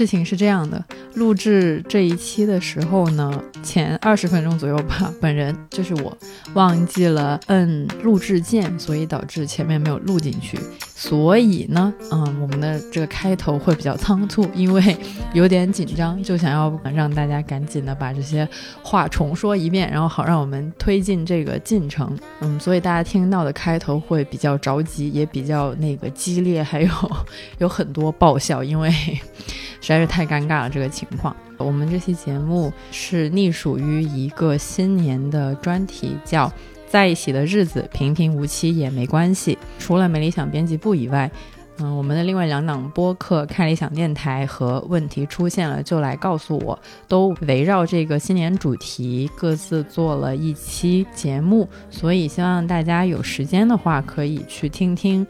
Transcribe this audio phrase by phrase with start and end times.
[0.00, 0.82] 事情是这样的，
[1.12, 3.30] 录制这一期的时候呢，
[3.62, 6.16] 前二十分钟左右吧，本人就是我
[6.54, 10.58] 忘记了摁录制键，所以导致前面没有录进去。
[10.94, 14.96] 所以呢，嗯，我们的这个开头会比较仓促，因为
[15.34, 18.48] 有点紧张，就想要让大家赶紧的把这些
[18.82, 22.18] 话重说一遍，然后好让我们推进这个进程。
[22.40, 26.90] 嗯，所以大家听到的开头会比较着急，也比较那个激烈，还有
[27.60, 28.90] 有很多爆笑，因为
[29.80, 31.34] 实在是太尴尬了这个情况。
[31.58, 36.52] 我们这期节目是隶属于一个新年的专题，叫。
[36.88, 39.56] 在一起的日子平平无奇也没关系。
[39.78, 41.30] 除了没理想编辑部以外，
[41.78, 46.74] 嗯，我们的另外两档播客《看理想电台》和《问题出现了就来告诉我》，
[47.06, 51.68] 都围绕这个新年主题各自做了一期节目。
[51.90, 55.24] 所以希望大家有时间的话可以去听听，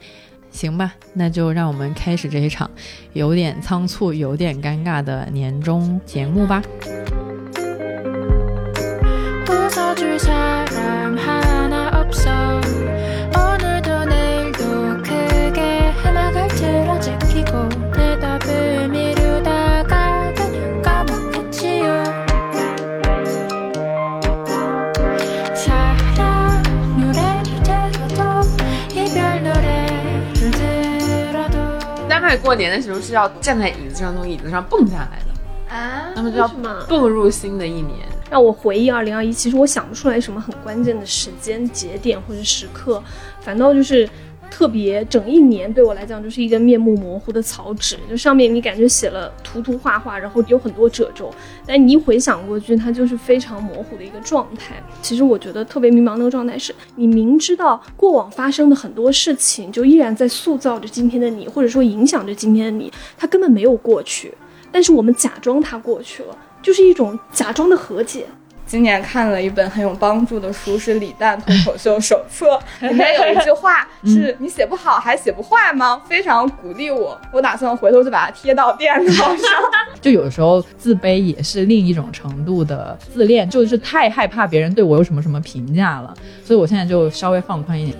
[0.51, 0.93] 行吧？
[1.13, 2.69] 那就让我们开始这一场
[3.13, 6.61] 有点仓促、有点尴尬的年终节目吧。
[32.41, 36.47] 过年的时候是要站在椅子上，从椅子上蹦下来的啊，那么就要
[36.87, 37.99] 蹦入新的一年。
[38.29, 43.03] 让我回忆二零二一，其实我想不出来什么很关键的时间节点或者时刻，
[43.41, 44.09] 反倒就是。
[44.51, 51.33] 特别整一年对我来讲就是一个面目模糊的草纸，就上面你感觉写了涂涂画画，然后有很多褶皱，
[51.65, 54.75] 但你一回想过去，它就是非常模糊的一个状态。
[55.01, 64.33] 其实我觉得特别迷茫那个状态是，你明知道过往发生的很多事情，就依然在塑造着今天的你，或者说影响着今天的你，它根本没有过去，
[64.71, 68.25] 但是我们假装它过去了，就是一种假装的和解。
[68.71, 79.37] 今年看了一本很有帮助的书，是李诞脱口秀手册， 里面有一句话是“你写不好还写不坏吗？”非常鼓励我，我打算回头就把它贴到电脑上。
[79.99, 86.13] 就有时候自卑也是另一种程度的自恋，就是太害怕别人对我有什么什么评价了，
[86.45, 87.97] 所以我现在就稍微放宽一点。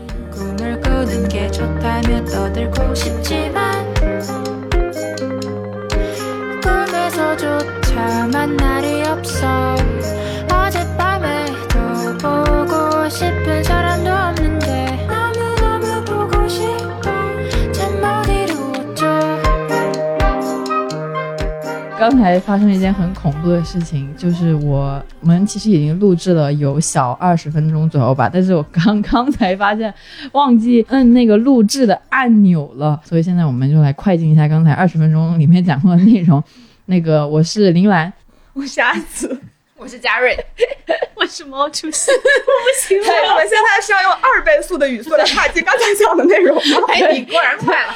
[21.99, 29.93] 刚才发生了一件很恐怖的事情，就是我们其实已经录制了有小二十分钟左右吧，但是我刚刚才发现
[30.31, 36.43] 忘记摁 那个录制的按钮了，所以现在我们就来快进一下刚才二十分钟里面讲过的内容。
[36.85, 38.11] 那个我是林兰，
[38.53, 39.39] 我是阿紫。
[39.81, 40.37] 我是嘉瑞，
[41.15, 43.31] 我是毛主席， 我不行了。
[43.31, 46.85] 我们现在是要用二倍速的语速来踏进刚才讲的内容吗？
[46.89, 47.91] 哎，你果然快了，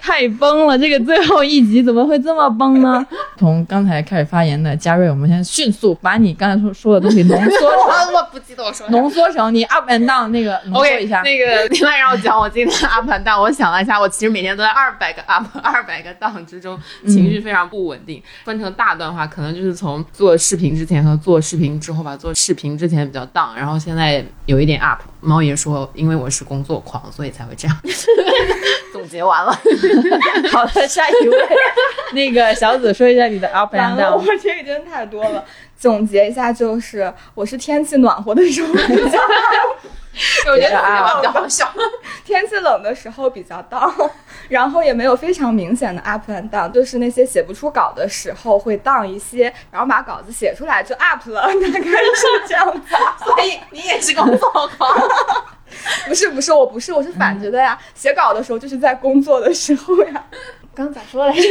[0.00, 0.78] 太崩了！
[0.78, 3.04] 这个最后一集怎么会这么崩呢？
[3.36, 7.66] 从刚才开始发言的嘉瑞，我们先迅速把你刚才说说的东西浓缩。
[8.14, 8.88] 我不记得我说。
[8.90, 11.22] 浓缩成你 up and down 那个浓缩一下。
[11.22, 18.22] 那个另外让我讲我今天 up and down，我想了一下，我其实每天都在二百个 up、二百个 down 之中，情绪非常不稳定。
[18.44, 21.78] 分成大段话，可能就是从做视频之前和做视频。
[21.80, 25.00] 之后吧，做视频之前比较 down，然后现在有一点 up。
[25.20, 27.76] 猫爷说，因为我是工作狂，所以才会这样。
[28.92, 29.52] 总结完了，
[30.50, 31.36] 好的，下一位，
[32.12, 34.16] 那个小紫说一下你的 up and down。
[34.16, 35.44] 我这个真的太多了，
[35.78, 38.74] 总结一下就是，我是天气暖和的时候。
[40.50, 41.72] 我觉得比较好笑。
[42.24, 44.10] 天气冷的时候比较 down，
[44.48, 52.80] 然后也没有非常明显的 up and down，就是那些写不出稿的时候会 down 一些，然后把稿子写出来就 up 了， 大概是这样子。
[53.24, 55.08] 所以你也是工作狂？
[56.06, 57.78] 不是不是，我不是，我是反着的呀。
[57.94, 60.24] 写稿的时候就是在工作的时候呀。
[60.74, 61.42] 刚咋说来着？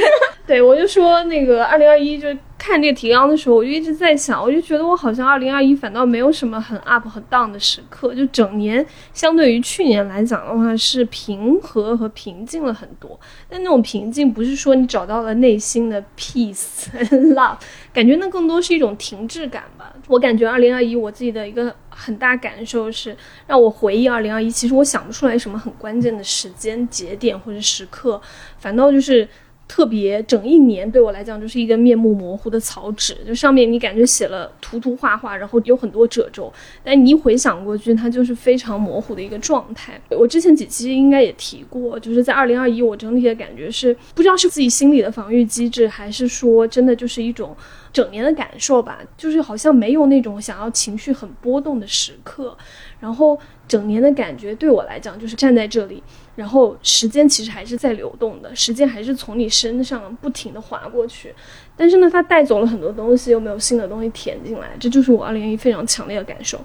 [0.47, 2.27] 对我就说那个二零二一就。
[2.63, 8.85] 看这个提纲的时候，我就一直在想，我就觉得我好像二零二一反倒没有什么很 up 和 down 的时刻，就整年
[9.15, 13.19] 相对于去年来讲的话是平和和平静了很多。
[13.49, 17.57] 但那种平静不是说你找到了内心的 peace and love，
[17.91, 19.91] 感觉那更多是一种停滞感吧。
[20.07, 23.17] 我感觉二零二一我自己的一个很大感受是，
[23.47, 28.21] 让我回忆二零二一，其实我想不出来什么很关键的时间节点或者时刻，
[28.59, 29.27] 反倒就是。
[29.71, 36.51] 特别整一年对我来讲就是一个面目模糊的草纸，就上面你感觉写了涂涂画画，然后有很多褶皱，
[36.83, 39.97] 但你一回想过去，它就是非常模糊的一个状态。
[40.09, 47.55] 我之前几期应该也提过，就是在二零二一，我整体的感觉是不知道是自己心里的防御机制，还是说真的就是一种
[47.93, 52.57] 整年的感受吧，就是好像没有那种想要情绪很波动的时刻，
[52.99, 53.39] 然后
[53.69, 56.03] 整年的感觉对我来讲就是站在这里。
[56.35, 61.33] 然后时间其实还是在流动的，时间还是从你身上不停的划过去，
[61.75, 66.59] 但是呢，它带走了很多东西，又没有新的东西填进来，这就是我二零二一非常强烈的感受。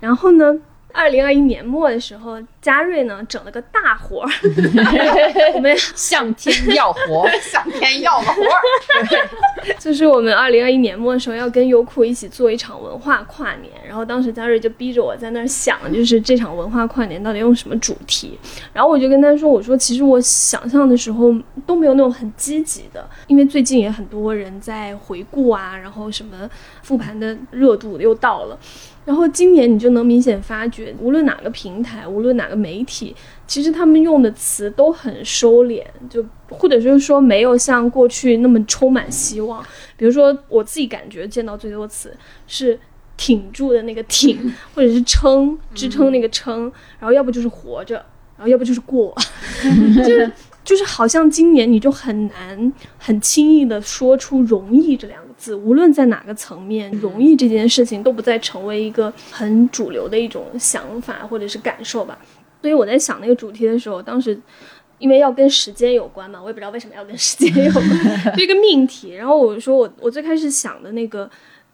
[0.00, 0.54] 然后呢？
[0.96, 4.30] 二零二一年末的时候，嘉瑞呢整了个大活儿，
[5.54, 9.28] 我们向天要活， 向天要个活儿。
[9.78, 18.38] 就是我们二零二一年末的时候要跟优酷一起做一场文化跨年，然后当时嘉瑞就逼着我在那儿想，就是这场文化跨年到底用什么主题，
[18.72, 21.34] 然后我就跟他说，我说其实我想象的时候
[21.66, 26.48] 都没有那种很积极的，因为最近也很多人在回顾啊，然后什么
[26.82, 28.58] 复盘的热度又到了。
[29.06, 33.14] 然后今年你就能明显发觉，无论哪个平台，无论哪个媒体，
[33.46, 39.64] 其实他们用的词都很收敛，就或者就是说没有像过去那么充满希望。
[39.96, 42.12] 比如说我自己感觉见到最多词
[42.48, 42.78] 是
[43.16, 46.62] 挺住的那个挺，或者是撑支撑那个撑，
[46.98, 47.94] 然后要不就是活着，
[48.36, 49.14] 然后要不就是过，
[49.96, 50.30] 就是
[50.64, 55.42] 就是好像今年你就很难很轻易的说出容易这两个。
[55.42, 62.18] 字无论在哪个层面，容易这件事情都不再成为一个很主流的一种想法或者是感受吧。
[62.62, 64.40] 所以我在想那个主题的时候，当时
[64.98, 69.12] 因为要跟时间有关嘛，我也不知道为什么要跟时间有关，是一个命题。
[69.12, 71.30] 然后我说我我最开始想的那个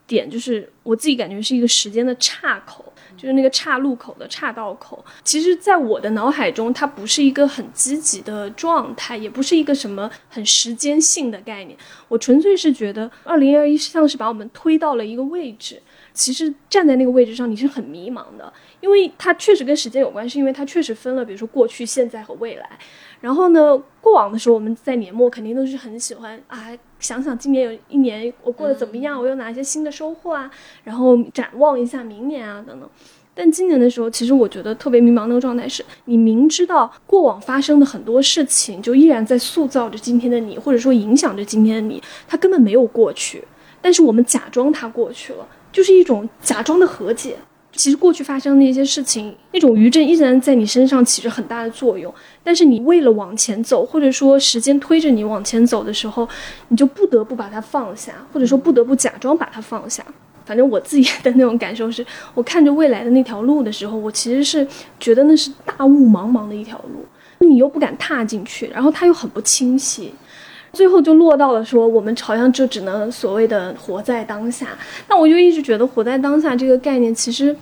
[0.08, 2.92] 点，就是我自己感觉是一个时间的岔口。
[3.17, 11.76] 就是那个岔路口的岔道口，其实，在我的脑海中，它不是一个很积极的状态，也不是一个什么很时间性的概念。
[12.09, 15.81] 我纯粹是觉得，二零二一像是把我们推到了一个位置。
[16.14, 22.79] 其实站在那个位置上，你是很迷茫的，因为它确实跟时间有关，是因为它确实分了，比如说过去、现在和未来。
[23.23, 26.69] 然后呢，过往的时候，我们在年末肯定都是很喜欢啊，
[27.03, 30.51] 想想今年有一年我过得怎么样，我有哪些新的收获啊，
[30.85, 32.89] 然后展望一下明年啊等等。
[33.35, 43.43] 但今年的时候，其实我觉得特别迷茫那个状态是，你明知道过往发生的很多事情，就依然在塑造着今天的你，或者说影响着今天的你，它根本没有过去，
[43.81, 45.49] 但是我们假装它过去了。
[45.73, 47.37] 就是一种假装的和解。
[47.82, 52.14] 其实过去发生的那些事情，那种余震依然在你身上起着很大的作用。
[52.44, 56.29] 但是你为了往前走，或者说时间推着你往前走的时候，
[56.69, 60.00] 你就不得不把它放下，或者说不得不假装把它放下。
[60.46, 64.64] 反正我自己 的那种感受是，我看着未来的那条路的时候，我其实是
[65.00, 67.05] 觉得那是大雾茫茫的一条路，
[67.40, 70.14] 你又不敢踏进去，然后它又很不清晰。
[70.73, 74.69] 最后就落到了说，我们好像就只能所谓的活在当下。
[75.09, 77.55] 那我就一直觉得活在当下这个概念，其实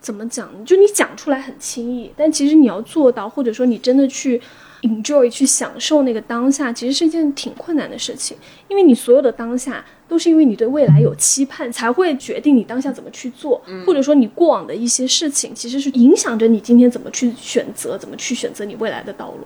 [0.00, 0.48] 怎么讲？
[0.64, 4.40] 就你讲出来很轻易，但其实你要做到，或者说你真的去
[4.82, 8.36] enjoy 去享受那个当下，其实是一件挺困难的事情，
[8.68, 9.84] 因为你所有的当下。
[10.08, 19.44] 都是因为你对未来有期盼，才会决定你当下怎么去做，或者说你过往的一些事情，其实是影响着你今天怎么去选择，怎么去选择你未来的道路。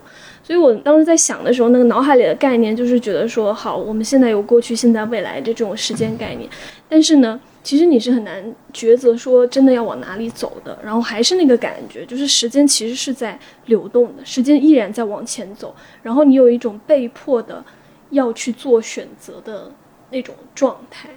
[0.51, 6.51] 所以我当时在想的时候，那个脑海里的概念就是觉得说，好，我们现在有过去、现在、未来的这种时间概念，
[6.89, 10.77] 但是呢，其实你是很难抉择说真的要往哪里走的。
[10.83, 15.73] 然后还是那个感觉，就是时间其实是在流动的，时间依然在往前走，
[16.03, 17.65] 然后你有一种被迫的
[18.11, 19.71] 要去做选择的。
[20.13, 21.09] 那种状态，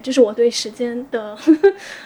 [0.00, 1.36] 这是我对时间的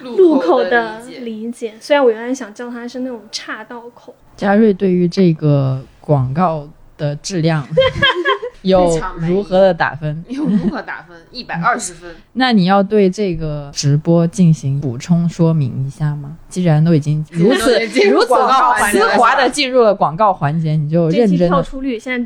[0.01, 1.75] 路口的理解。
[1.79, 4.15] 虽然我原来想叫它是那种岔道口。
[4.41, 6.67] 嘉瑞对于这个广告
[6.97, 7.63] 的质量。
[8.63, 10.23] 有如何的打分？
[10.29, 11.17] 有如何打分？
[11.31, 12.15] 一百二十分。
[12.35, 16.37] 那你要对这个直播进行补充说明一下吗？
[16.49, 18.35] 既然都已经 如此如此
[18.91, 22.19] 丝滑的进入了广告环节，你就认真跳出率现在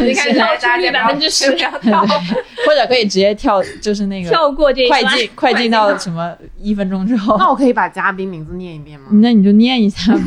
[0.00, 7.36] 你看跳出率百分之十，或者可以直接跳，就是那个跳过这快进快进到什么一分钟之后。
[7.38, 9.06] 那我可以把嘉宾名字念一遍吗？
[9.12, 10.20] 那你就念一下吧。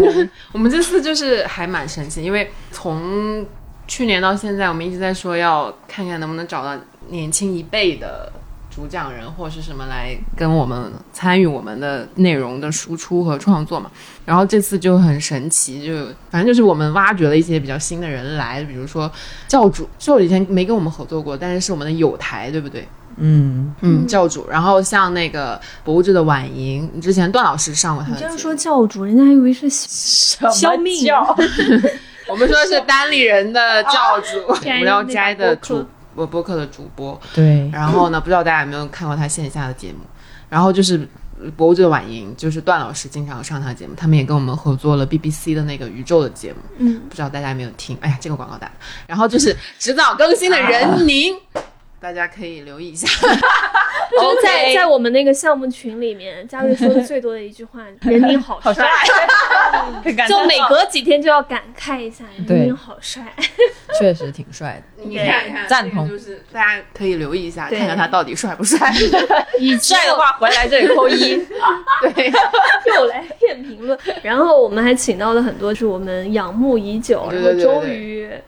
[0.51, 3.45] 我们这次就是还蛮神奇，因为从。
[3.87, 6.79] 去年到现在，我们一直在说要看看能不能找到
[7.09, 8.31] 年轻一辈的
[8.69, 13.89] 主讲人或是什么来跟我们参与我们的内容的输出和创作嘛。
[14.25, 19.09] 然后这次就很神奇，就反正就是我们挖掘了一些比较新的人来，比如说
[19.47, 22.87] 教主，就以前没跟我们合作过，但是是我们的友台，对不对？
[23.19, 24.47] 嗯嗯，教主。
[24.47, 28.11] 然后像那个博物志的婉莹，之前段老师上过他。
[28.11, 31.03] 你这样说教主，人家还以为是消命。
[32.29, 37.19] 我们说的是单立人的教主， 我们要摘的主播播客的主播。
[37.33, 39.99] 对，然后呢，不知道大家有没有看过他线下的节目？
[40.49, 41.07] 然后就是
[41.43, 46.59] 呃博物志的晚莹，就是段老师经常上他的节目，他们也跟我们合作了 BBC 的那个宇宙的节目。
[46.77, 47.97] 嗯，不知道大家有没有听？
[48.01, 48.73] 哎呀，这个广告打的。
[49.05, 51.35] 然后就是迟早更新的人宁，
[51.99, 53.07] 大家可以留意一下。
[54.09, 58.73] 就是在在我们那个项目群里面，佳瑞说的最多的一句话：“人民好帅。
[60.27, 63.31] ”就每隔几天就要感慨一下，人民好帅。
[63.99, 65.03] 确实挺帅的。
[65.03, 68.91] 你看看，赞同这个就是大家可以留意一下，看看他到底帅不帅。
[69.59, 71.35] 以帅的话回来这里扣一。
[72.01, 72.31] 对，
[72.95, 73.97] 又来骗评论。
[74.23, 78.41] 然后我们还请到了很多是我们仰慕已久，对然后终对对对于嗯，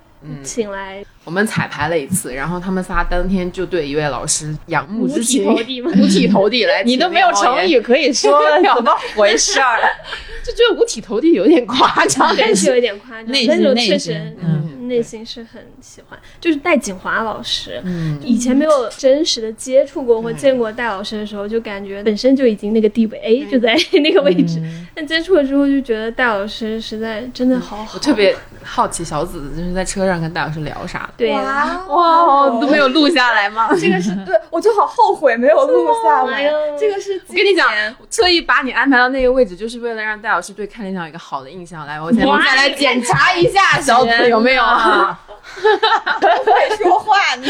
[0.44, 5.82] 请来我们彩排了一次，然后他们仨当天就对一位老师仰慕五之情，体投地？
[5.84, 6.84] 五体投地来。
[6.84, 8.40] 你都没有成语，可以说，
[8.76, 9.80] 怎么回事儿？
[10.50, 12.36] 就觉得五体投地有点夸张。
[12.38, 16.20] 但，是有一点夸张， 内但是确实嗯内心是很喜欢。
[16.42, 24.60] 就是戴锦华老师，嗯，以前没有真实的接触过或见过戴老师的时候，就感觉本身就已经那个地位，哎，就在 那个位置。
[24.60, 31.14] 嗯但接触了之后，就觉得戴老师实在真的好好，我特别好奇小紫子就是在车上跟戴老师聊啥的。
[31.16, 31.86] 对呀。
[31.88, 33.70] 哇，都没有录下来吗？
[33.80, 36.52] 这个是对，我就好后悔没有录下来。
[36.78, 37.70] 这个是我跟你讲，
[38.12, 41.86] 特意把你安排到那个位置，就是为了让戴老师对看理想有一个好的印象。
[41.86, 45.20] 来，我先我们再来检查一下小紫有没有啊？
[46.46, 47.48] 会说话，你。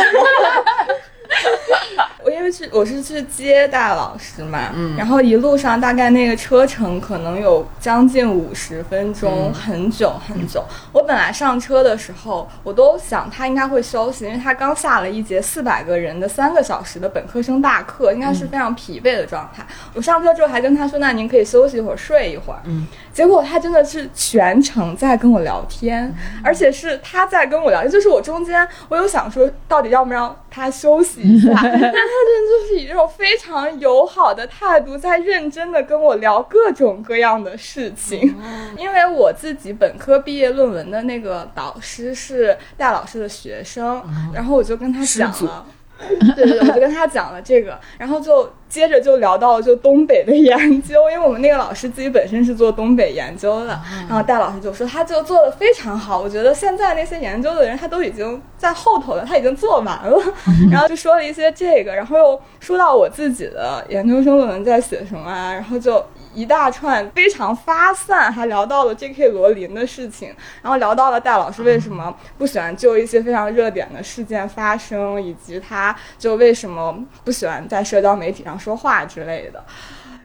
[2.24, 10.64] 我因为去我是去接大老师嘛，嗯然后一路上大概那个车程可能有将近五十分钟，嗯很久很久。
[10.92, 19.66] 我本来上车的时候，我都想他应该会休息，因为他刚下了一节四百个人的三个小时的本科生大课，应该是非常疲惫的状态。
[19.94, 22.86] 我上车之后还跟他说：“那您可以休息一会儿，睡一会儿。”嗯，
[23.20, 38.38] 结果他真的是全程在跟我聊天，而且是他在跟我聊天，就是我中间我有想说到底要不让他休息一下，但 他真的就是以这种非常友好的态度在认真的跟我聊各种各样的事情。
[38.78, 44.02] 因为我自己本科毕业论文的那个导师是戴老师的学生，
[44.34, 45.66] 然后我就跟他讲了。
[46.36, 60.18] 对对对，我就跟他讲了这个，然后就接着就聊到了就东北的研究，因为我们那个老师自己本身是做东北研究的，然后戴老师就说他就做的非常好，我觉得现在那些研究的人他都已经在后头了，他已经做完了，
[60.72, 66.04] 然后就说了一些这个，然后又说到我自己的研究生论文在写什么啊，然后就。
[66.40, 69.28] 一大串非常发散，还聊到了 J.K.
[69.28, 79.62] 罗琳的事情，然后聊到了戴老师为什么不喜欢就一些非常热点的事件发生，以及他就为什么不喜欢在社交媒体上说话之类的。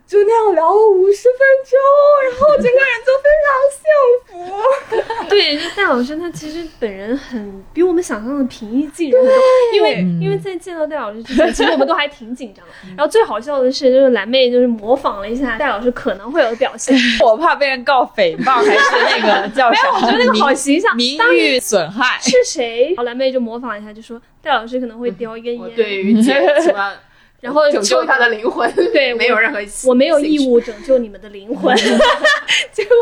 [0.06, 1.78] 就那样聊了五十分钟，
[2.30, 3.82] 然后整个人就非常幸
[4.28, 5.28] 福。
[5.28, 9.38] 对，就戴老师他其实本人很比我们想象的平易近人很多，
[9.74, 12.72] 因为嗯因为在见到戴老师之前，其实我们都还挺紧张的。
[12.96, 19.90] 然后最好笑的是，就是蓝妹就是模仿了一下戴老师可能会有的表现， 我怕被人告诽谤，还是那个叫啥？
[19.96, 20.94] 我觉得那个好形象。
[20.94, 22.18] 名当誉损害。
[22.20, 22.88] 是谁？
[22.88, 26.92] 然后蓝妹就模仿一下，就说戴老师可能会叼一根我烟，对于解什么
[27.44, 30.58] 然后拯救他的灵魂， 对没有任何我没有义务。
[30.58, 31.76] 拯救你们的灵魂。
[32.72, 32.92] 结果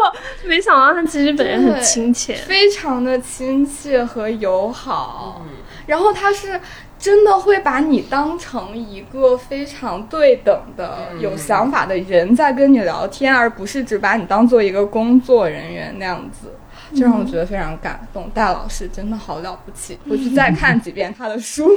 [0.44, 2.34] 没想到他其实本人很亲切。
[2.34, 5.46] 非常的亲切和友好，
[5.86, 6.60] 然后他是
[6.98, 16.52] 真的会把你当成一个非常对等的、嗯有想法的人在跟你聊天，而不是只把你当做一个工作人员那样子。
[16.94, 21.68] 就让我觉得非常感动，戴老师真的好了不起，回去再看几遍他的书。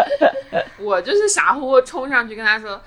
[0.80, 2.80] 我就是傻乎乎冲上去跟他说。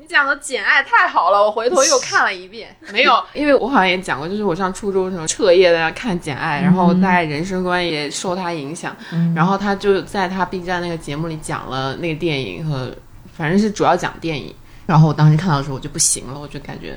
[0.00, 2.68] 你讲的《简爱》太好了，我回头又看了一遍。
[2.92, 8.96] 没有，因为我好像也讲过，就是我上初中的时候彻夜在那看《简爱》，然后大概人生观也受他影响。
[9.34, 12.94] 然后他就在他 B 站那个节目里讲了那个电影和，
[13.36, 14.54] 反正是主要讲电影。
[14.86, 16.96] 然后我当时看到的时候我就不行了，我就感觉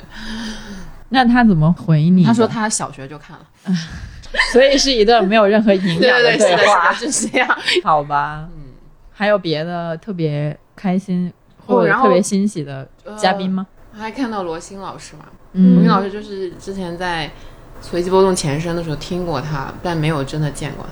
[1.14, 2.24] 那他怎么回你？
[2.24, 3.46] 他说他小学就看了，
[4.54, 7.58] 所以是一段没有任何营养对对对，是的，话，是，就是这样。
[7.84, 8.48] 好吧？
[8.56, 8.74] 嗯，
[9.12, 11.32] 还有别的特别开心
[11.66, 12.88] 或特别欣喜的
[13.18, 13.68] 嘉宾吗？
[13.94, 17.30] 我还看到罗欣老师嘛，罗嗯欣老师就是之前在
[17.82, 20.92] 随机波动前身的时候听过他，但没有真的见过他。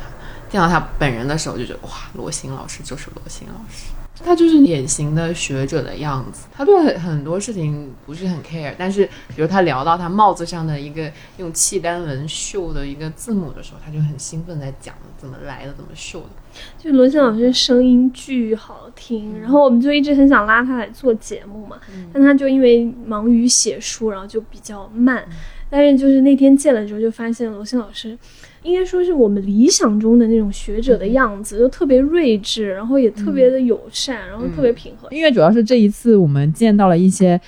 [0.49, 3.85] 见到他本人的时候，就觉得哇，罗欣老师就是罗欣老师。
[4.23, 16.29] 他就是典型的学者的样子，他对很很多事情不是很 care，但是比如他聊到他帽子上的一个用契丹文绣的一个字母的时候，他就很兴奋在讲怎么来的，怎么绣的。
[16.77, 21.77] 就罗翔老师声音巨好听，然后我们就一直很想拉他来做节目嘛，
[22.11, 25.23] 但他就因为忙于写书，然后就比较慢。
[25.69, 28.17] 但是就是那天见了之后，就发现罗欣老师，
[28.63, 35.07] 应该说是我们理想中的那种学者的样子，就特别睿智，然后也特别的友善，然后特别平和。
[35.11, 37.39] 因为主要是这一次我们见到了一些，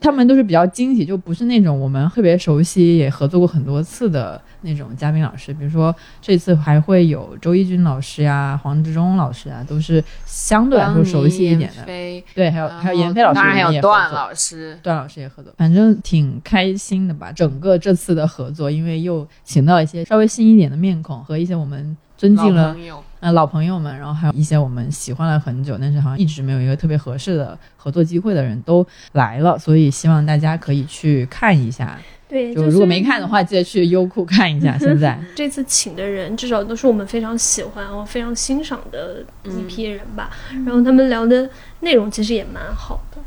[0.00, 5.52] 他们都是比较惊喜，就不是那种我们特别熟悉也合作过很多次的那种嘉宾老师。
[5.54, 11.84] 比如说这次还会有周一军老师呀、黄志忠老师啊，都是相对来说熟悉一点的。
[11.84, 17.32] 对，还有还有闫飞老师，当然还有段老师，段老师也合作，反正挺开心的吧。
[17.32, 22.76] 整个这次的合作，因为又请到一些稍微新一点的面孔和一些我们尊敬了。
[23.20, 31.98] 呃老朋友们，然后还有一些我们喜欢了很久，但是好像一直没有一个特别合适的合作机会的人都来了，所以希望大家可以去看一下。
[32.28, 34.76] 对，就是如果没看的话，记得去优酷看一下。
[34.80, 40.30] 现在这次请的人至少都是我们非常喜欢然后非常欣赏的一批人吧，
[40.64, 41.48] 然后他们聊的
[41.80, 43.18] 内容其实也蛮好的。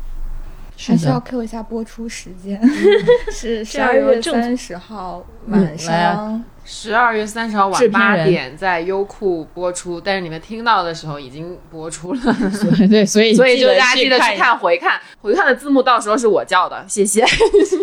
[0.82, 2.60] 还需要的，Q 一下播出时间，
[3.32, 6.42] 是十二月正三十号嗯晚上。
[6.72, 12.20] 十二月三十号晚八点在优酷播出，但是你们听到的时候已经播出了，
[12.52, 14.36] 所以对，所以 所以就大家记得去。
[14.36, 17.26] 看回看，回看的字幕到时候是我叫的，谢谢。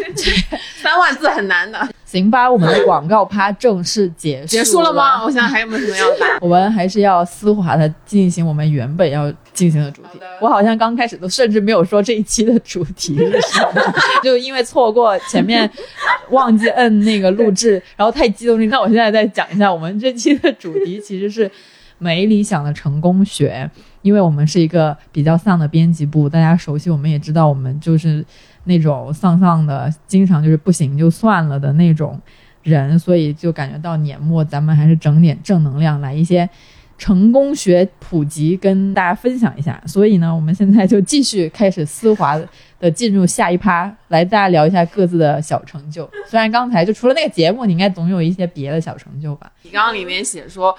[0.82, 5.22] 三万字很难的，行吧，我们的广告趴正式结束结束了吗？？
[5.26, 6.26] 我想还有没有什么要打？
[6.40, 10.20] 我们还是要丝滑的进行我们原本要进行的主题。
[10.40, 13.82] 我好像刚开始都甚至没有说这一期的主题 是什么，
[14.24, 15.68] 就因为错过前面
[16.30, 18.64] 忘记摁那个录制， 然后太激动。
[18.70, 21.50] 那我现在再讲一下，我们这期的主题其实是
[21.98, 23.68] 没理想的成功学，
[24.04, 28.24] 因为我们是一个比较丧的编辑部，大家熟悉，我们也知道我们就是
[28.66, 32.20] 那种丧丧的，经常就是不行就算了的那种
[32.62, 36.48] 人，所以就感觉到年末咱们还是整点正能量，来一些
[36.98, 39.82] 成功学普及跟大家分享一下。
[39.86, 42.40] 所以呢，我们现在就继续开始丝滑
[42.80, 46.10] 的进入下一趴，来大家聊一下各自的小成就。
[46.26, 49.52] 虽然刚才就除了那个节目，你应该总有一些别的小成就吧？
[49.64, 50.76] 你刚刚里面写说。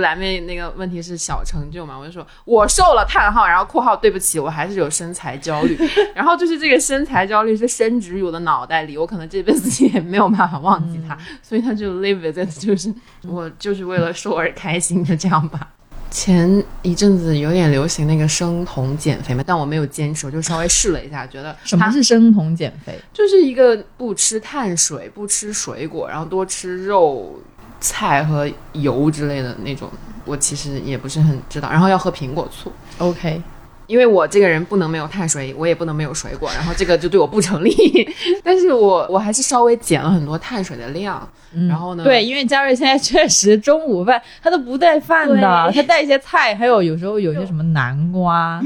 [0.00, 1.98] 蓝妹那个问题是小成就嘛？
[1.98, 5.78] 我就说我瘦了叹号，然后括号对不起，我还是有身材焦虑。
[6.14, 15.68] 然后就是这个身材焦虑是深植于我的脑袋里，我可能这辈子也没有办法忘记它，所以它就 live with it，就是我就是为了瘦而开心的这样吧。
[16.10, 22.98] 前一阵子有点流行那个生酮减肥嘛，但我没有坚持，我就稍微试了一下，觉得什么是生酮减肥？
[23.12, 27.38] 就是一个不吃碳水、不吃水果，然后多吃肉、
[27.80, 29.90] 菜和油之类的那种。
[30.24, 33.40] 我其实也不是很知道，然后要喝苹果醋，OK，
[33.86, 37.74] 因为我这个人不能没有碳水，我也不能没有水果，然后这个就对我不成立。
[38.44, 41.66] 但是我我还是稍微减了很多碳水的量，嗯。
[41.66, 48.60] 然后呢，对，因为嘉瑞现在确实中午饭他都不带饭的，他带一些菜，还有有时候有些什么南瓜，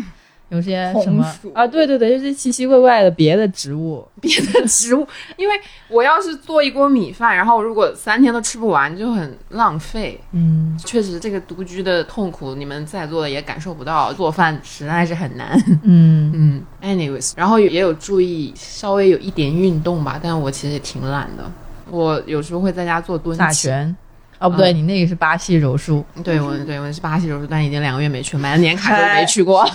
[0.52, 4.06] 有些什么啊，对对对，就是奇奇怪怪的别的植物。
[4.20, 5.54] 别的植物，因为
[5.88, 10.20] 我要是做一锅米饭，然后如果三天都吃不完，就很浪费。
[10.32, 15.58] 嗯，确实，这个独居的痛苦，你们在座的也感受不到，做饭实在是很难。
[15.82, 21.50] 嗯， 嗯，anyways，然后也有注意稍微有一点运动吧，但我其实也挺懒的。
[21.90, 23.96] 我有时候会在家做蹲起，打拳。
[24.42, 26.04] 哦，不对，嗯你那个是巴西柔术。
[26.24, 29.64] 对我对我是巴西柔术，但已经两个月没去，买了年卡都没去过。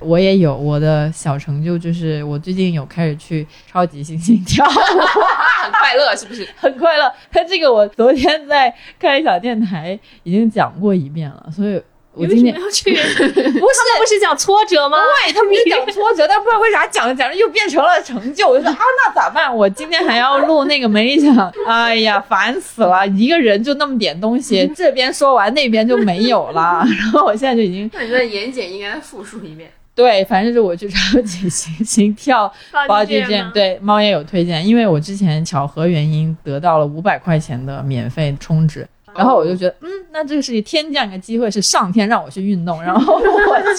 [0.00, 6.48] 我也有我的小成就，就是我最近有开始去超级星星跳舞，很快乐是不是？
[6.56, 7.12] 很快乐。
[7.30, 11.78] 他 这个我昨天在开小电台已经讲过一遍了，所以
[12.12, 12.90] 我今天要去？
[12.92, 14.98] 不是，他们不是讲挫折吗？
[15.24, 18.48] 对他们是讲挫折，但不知道为啥讲着讲着又变成了成就。
[18.48, 19.54] 我就说啊，那咋办？
[19.54, 23.06] 我今天还要录那个没理想，哎呀，烦死了！
[23.08, 26.84] 一个人就那么点东西，这边说完那边就没有了。
[26.98, 29.70] 然后我现在就已经那你的言简应该复述一遍。
[29.94, 32.50] 对，反正就是我去超级星星跳
[32.88, 38.86] body jam，对猫也有推荐，因为我之前巧合原因得到了五百块钱的免费充值。
[39.16, 43.20] 然后我就觉得，嗯，那这个是天降一个机会，是上天让我去运动，然后我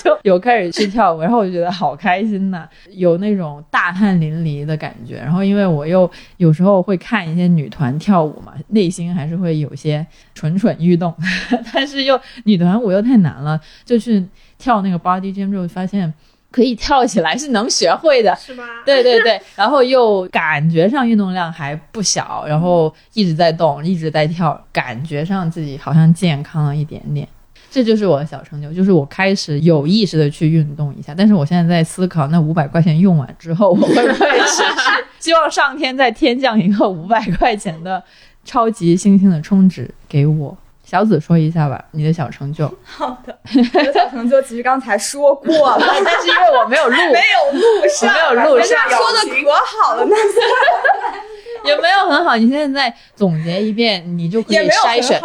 [0.04, 5.18] 就 有开始去跳舞，然后我就觉得好开心呐、有那种大汗淋漓的感觉。
[5.18, 11.14] 然后因为我又有时候会看一些女团跳舞嘛，内心还是会有些蠢蠢欲动，
[11.74, 14.24] 但是又女团舞又太难了，就去
[14.58, 16.12] 跳那个 body jam 之后发现
[16.52, 18.36] 可以跳起来，是能学会的。
[18.40, 18.64] 是吗？
[18.86, 27.28] 对对对， 然后又感觉上运动量还不小，然后一直在动，一直在跳，感觉上自己好像健康了一点点。
[27.70, 31.16] 这就是我的小成就，就是我开始有意识的去运动一下。
[31.18, 35.06] 但是我现在在思考，那五百块钱用完之后，我会不会持续？
[35.22, 38.04] 希望上天再天降一个五百块钱的
[38.44, 40.58] 超级星星的充值给我。
[40.92, 42.70] 小紫说一下吧，你的小成就。
[42.84, 43.34] 好的，
[43.74, 50.18] 我的小成就其实刚才说过了， 但是因为我没有录，没有录上，我没有录上说的可好了，那
[52.10, 52.36] 很好。
[52.36, 55.22] 你现在再总结一遍，你就可以也没有筛选。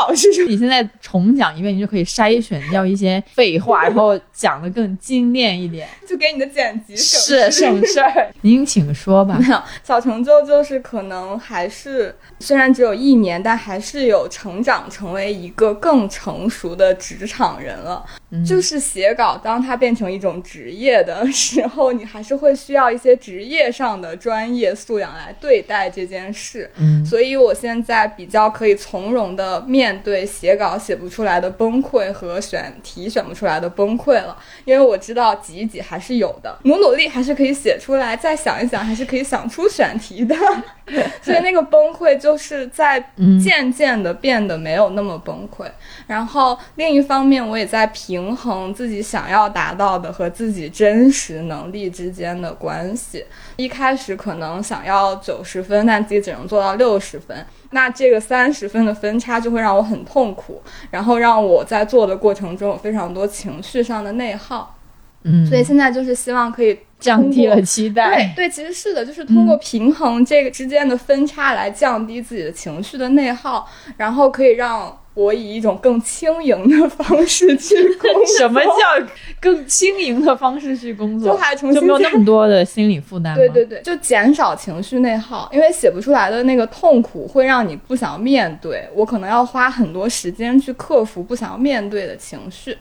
[0.47, 5.89] 你现在重讲一遍，你就可以筛选掉一些废话，然后讲的更精炼一点。
[6.07, 9.37] 就给你的剪辑省是事省事儿， 您请说吧。
[9.41, 18.05] 没有小成就，就是可能还是虽然只有一年，但还是有成长，成为一个更成熟的职场人了。
[18.31, 26.71] 嗯就是写稿，当它变成一种职业的时候，你还是会需要一些职业上的专业素养来对待这件事。
[26.77, 40.35] 嗯所以我现在比较可以从容的面对写稿写不出来的崩溃和选题选不出来的崩溃了，因为我知道挤一挤还是有的，努努力还是可以写出来，再想一想还是可以想出选题的。
[41.21, 45.67] 所以那个崩溃就是在嗯渐渐的变得没有那么崩溃。
[46.07, 53.25] 然后另一方面，我也在平衡自己想要达到的和自己真实能力之间的关系。
[53.57, 64.75] 一开始可能想要九十分，但自己只能做到六十分，那这个三十分的分差就会让我很痛苦，然后让我在做的过程中有非常多情绪上的内耗。
[65.23, 68.33] 嗯，所以现在就是希望可以降低了期对待。
[68.37, 78.27] 对，其实是的，就是通过平衡这个之间的分差来降低自己的情绪的内耗，然后可以让我以一种更轻盈的方式去工作。
[78.37, 79.07] 什么叫
[79.41, 81.33] 更轻盈的方式去工作？
[81.33, 83.39] 就还重新就没有那么多的心理负担吗？
[83.39, 92.77] 对对对，就减少情绪内耗，因为写不出来的那个痛苦会让你不想面对，我可能要花很多时间去克服不想要面对的情绪。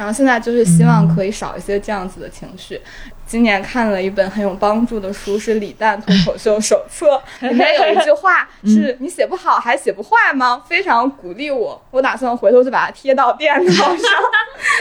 [0.00, 2.80] 然后现在就是希望可以少一些这样子的情绪。
[3.26, 13.98] 今年看了一本很有帮助的书，是李诞脱口秀手册， 里面有一句话是“你写不好还写不坏吗？”非常鼓励我，我打算回头就把它贴到电脑上，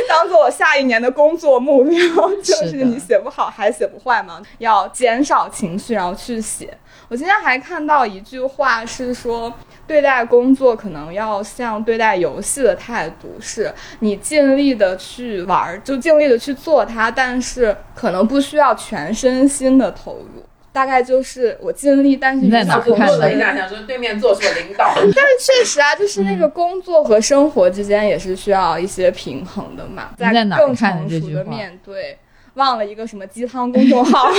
[0.07, 1.99] 当做我下一年的工作目标，
[2.41, 4.41] 就是你写不好还写不坏吗？
[4.59, 6.77] 要减少情绪，然后去写。
[7.09, 9.51] 我今天还看到一句话是说，
[9.87, 20.43] 对待工作可能要像对待游戏的态度，是你尽力的去玩儿，就尽力的去做它，但是可能不需要全身心的投入。
[20.71, 31.43] 大概就是我尽力，但是你在哪与此同时看的领导想说对面坐是我领导，但是确实啊，就是那个工作和生活之间也是需要一些平衡的嘛，在哪更成熟的这句话？
[31.43, 32.19] 面对。
[32.59, 34.37] 忘了一个什么鸡汤公众号， 你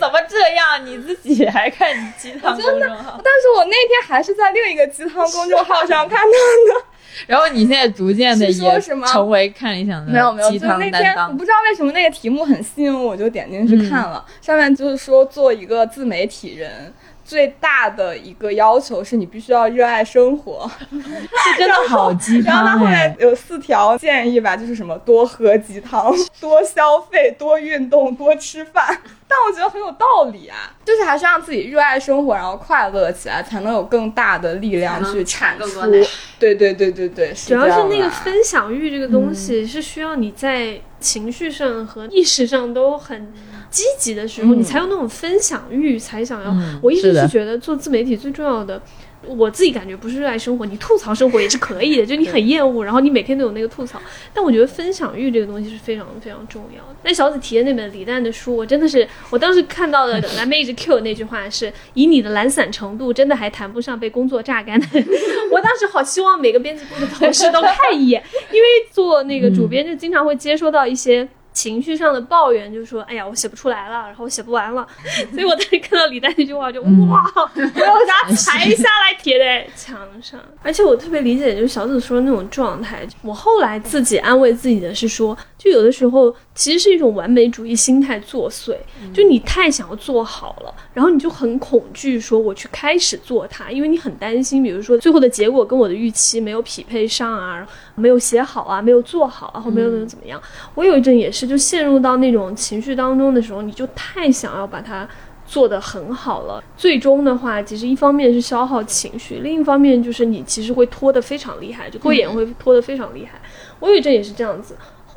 [0.00, 0.86] 怎么这样？
[0.86, 3.20] 你自己还看鸡汤公众号？
[3.22, 6.86] 但是我那天还是在另一个鸡汤公众号上看到的。
[7.26, 11.38] 然后你现在逐渐的也什么成为看理想的没有没有，就是那天我不。
[11.44, 14.22] 知道为什么那个题目很吸引我，我就点进去看了。
[14.28, 16.92] 嗯上面就是说，做一个自媒体人
[17.26, 20.70] 最大的一个要求是你必须要热爱生活。
[20.90, 23.16] 这真的好鸡然后他汤后面哎！
[23.18, 28.86] 有四条建议吧，就是什么多喝鸡汤、多消费、多运动、多吃饭。
[29.28, 36.08] 但我觉得很有道理啊，就是还是让自己热爱生活，然后快乐起来，才能有更大的力量去产产出更多。
[36.38, 43.32] 对对对对对，主要是那个分享欲这个东西是需要你在情绪上和意识上都很
[43.70, 46.50] 积极的时候，嗯你才有那种分享欲，才想要。
[46.50, 48.80] 嗯我一直是觉得做自媒体最重要的。
[49.26, 54.00] 我自己感觉不是热爱生活，你吐槽生活也是可以的，就你很厌恶，然后你每天都有那个吐槽。
[54.32, 56.96] 但我觉得分享欲这个东西是非常非常重要的。
[57.02, 64.86] 那小紫提的那本李诞的书，我真的是，我当时看到的蓝妹一直 Q 的那句话是：以你的懒散程度，真的还谈不上被工作榨干的。
[65.50, 71.26] 我当时好希望每个编辑部的同事都看一眼，因为做那个主编就经常会接收到一些。
[71.56, 74.86] 情绪上的抱怨，就是说，哎呀，我写不出来了，然后我写不完了，
[75.32, 80.38] 所以我当时看到李诞那句话，就哇，我要把它裁下来贴在墙上。
[80.62, 83.08] 而且我特别理解，就是小紫说的那种状态。
[83.22, 88.74] 我后来自己安慰自己的是说，就有的时候其实是一种完美主义心态作祟，
[89.12, 100.40] 就你太想要做好了，然后你就很恐惧说我去开始做它，因为你很担心，比如说最后的结果跟我的预期没有匹配上啊，没有写好啊，没有做好啊，或没有怎么怎么样。
[100.74, 105.06] 我有一阵也是，就陷入到那种情绪当中的时候，你就太想要把它
[105.46, 106.64] 做得很好了。
[106.74, 113.38] 最终的话，其实一方面是消耗情绪，另一方面就是你其实会拖得非常厉害，就拖延会拖得非常厉害。
[113.78, 114.74] 我有一阵也是这样子。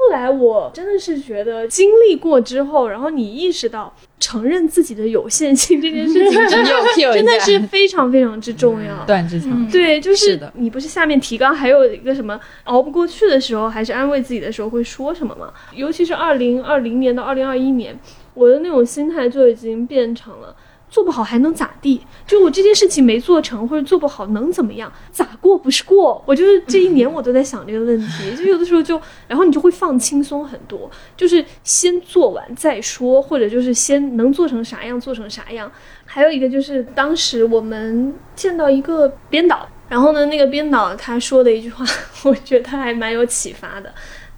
[0.10, 9.06] 后来我真的是觉得经历过之后，然后你意识到承认自己的有限性这件事情， 真的真的是非常非常之重要。
[9.06, 15.54] 段志强，对，就是是的你不是下面提纲还有一个什么熬不过去的时候，还是安慰自己的时候会说什么吗？
[15.76, 18.00] 尤其是二零二零年到二零二一年，
[18.34, 20.56] 我的那种心态就已经变成了。
[20.90, 22.02] 做不好还能咋地？
[22.26, 24.92] 就我这件事情没做成或者做不好能怎么样？
[25.12, 26.24] 咋过不是过？
[26.26, 35.72] 我就是这一年我都在想这个问题， 就有的时候就，然后你就会放轻松很多，就是先做完再说，或者就是先能做成啥样做成啥样。
[36.06, 41.86] 还有一个就是当时我们见到一个编导，然后呢，那个编导他说的一句话，
[42.26, 43.94] 我觉得他还蛮有启发的。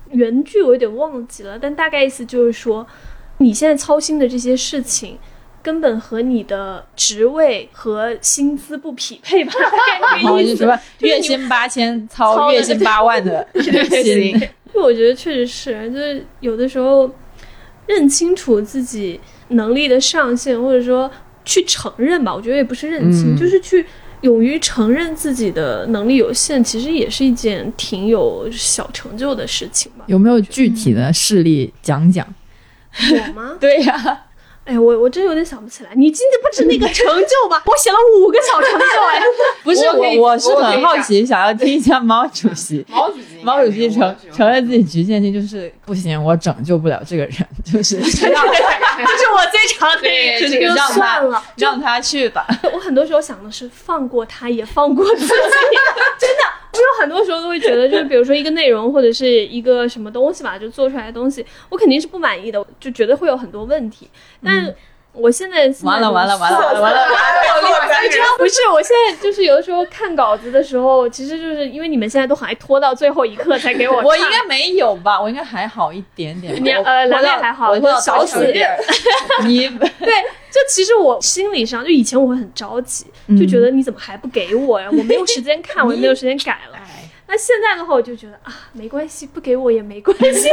[0.09, 2.85] 原句我有点忘记了，但大概意思就是说，
[3.37, 5.17] 你现在操心的这些事情。
[5.63, 9.53] 根本和你的职位和薪资不匹配吧？
[9.53, 9.69] 大
[10.11, 10.57] 概这个意思。
[10.57, 13.47] 什么月薪八千， 操月薪八万的
[14.03, 14.39] 薪？
[14.73, 17.09] 就我觉得确实是，就是有的时候
[17.87, 19.19] 认清楚自己
[19.49, 21.09] 能力的上限，或者说
[21.43, 22.33] 去承认吧。
[22.33, 23.85] 我觉得也不是认清，就是去
[24.21, 30.05] 勇于承认自己的能力有限，其实也是一件挺有小成就的事情吧。
[30.07, 32.25] 有没有具体的事例讲讲？
[33.11, 33.57] 我吗？
[33.59, 34.25] 对呀。
[34.63, 35.89] 哎，我我真有点想不起来。
[35.95, 37.61] 你今天不止那个成就吗？
[37.65, 39.21] 我写了五个小成就哎。
[39.63, 42.85] 不是我，我是很好奇，想要听一下毛主席。
[42.89, 52.45] 毛主席，毛主席承承认自己局限性，就是不行，我拯救不了这个人，就是 这是我最常的，就是让他让他去吧。
[52.73, 55.27] 我很多时候想的是放过他，也放过自己，
[56.19, 56.60] 真的。
[56.73, 64.09] 我有很多时候都会觉得，就是比如说一个内容或者是一个什么东西吧，就做出来的东西，我肯定是不满意的，就觉得会有很多问题。
[64.43, 64.73] 但
[65.13, 66.99] 我现在完了完了完了完了完了！
[68.37, 73.99] 不是，我现在就是有的时候看稿子的时候，其实就是因为你们现在都还拖到最后一刻才给我。
[74.03, 75.21] 我应该没有吧？
[75.21, 76.55] 我应该还好一点点。
[76.63, 78.69] 你呃，兰兰还好，我少死一点。
[79.43, 79.67] 你
[79.99, 80.13] 对。
[80.51, 83.05] 就其实我心理上，就以前我会很着急，
[83.39, 84.89] 就觉得你怎么还不给我呀？
[84.91, 86.77] 我没有时间看，我也没有时间改了。
[87.27, 90.51] 那现在的话，我就觉得啊，没关系，不给我也没关系， 就是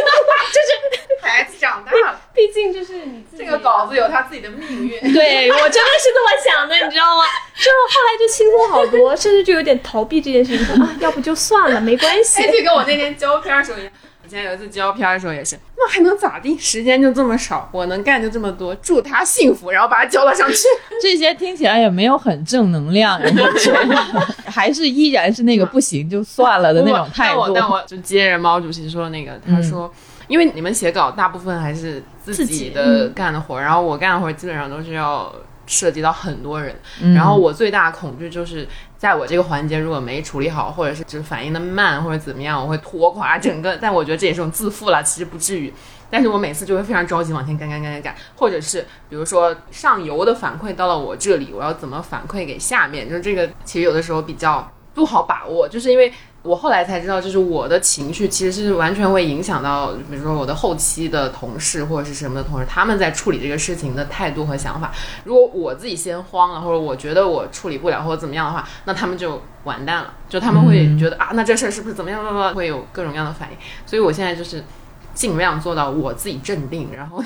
[1.20, 5.12] 孩子长大了，毕竟就是你这个稿子有他自己的命运。
[5.12, 7.24] 对我真的是这么想的，你知道吗？
[7.56, 12.40] 就后来就轻松好多，甚至就有点逃避这件事情，啊，要不就算了，没关系。
[12.46, 13.92] 就跟我那天胶片的时候一样。
[14.24, 16.59] 以前有一次胶片的时候也是，那还能咋地？
[16.59, 20.57] 时间就这么少，我能干就这么多，祝他幸福，然后把他交了上去。
[21.01, 23.21] 这些听起来也没有很正能量，
[24.47, 27.53] 还是依然是那个不行就算了的那种态度。
[27.55, 29.93] 但我就接着毛主席说那个，他说，
[30.27, 35.33] 因为你们写稿大部分还是自己的干的活，然后我干的活基本上都是要。
[35.71, 36.75] 涉及到很多人，
[37.14, 38.67] 然后我最大的恐惧就是
[38.98, 43.76] 在我这个环节如果没处理好，或者是就反应的慢或者怎么样，我会拖垮整个。
[43.76, 45.72] 但我觉得这也是种自负了，其实不至于。
[46.11, 53.08] 但是我每次就会非常着急往前赶赶赶赶赶，或者是比如说上游的反馈到了我这里，我要怎么反馈给下面？
[53.08, 56.12] 就是这个其实有的时候比较不好把握，就是因为。
[56.48, 64.90] 我后来才知道，就是我的情绪其实是完全会影响到，比如说我的后期的同事或者是什么的同事，他们在处理这个事情的态度和想法。
[65.24, 70.14] 如果我自己先慌了，或者我觉得我处理不了或者怎么样的话，那他们就完蛋了。
[70.26, 72.54] 就他们会觉得啊，那这事儿是不是怎么样？
[72.54, 73.56] 会有各种各样的反应。
[73.84, 74.64] 所以我现在就是
[75.12, 77.22] 尽量做到我自己镇定，然后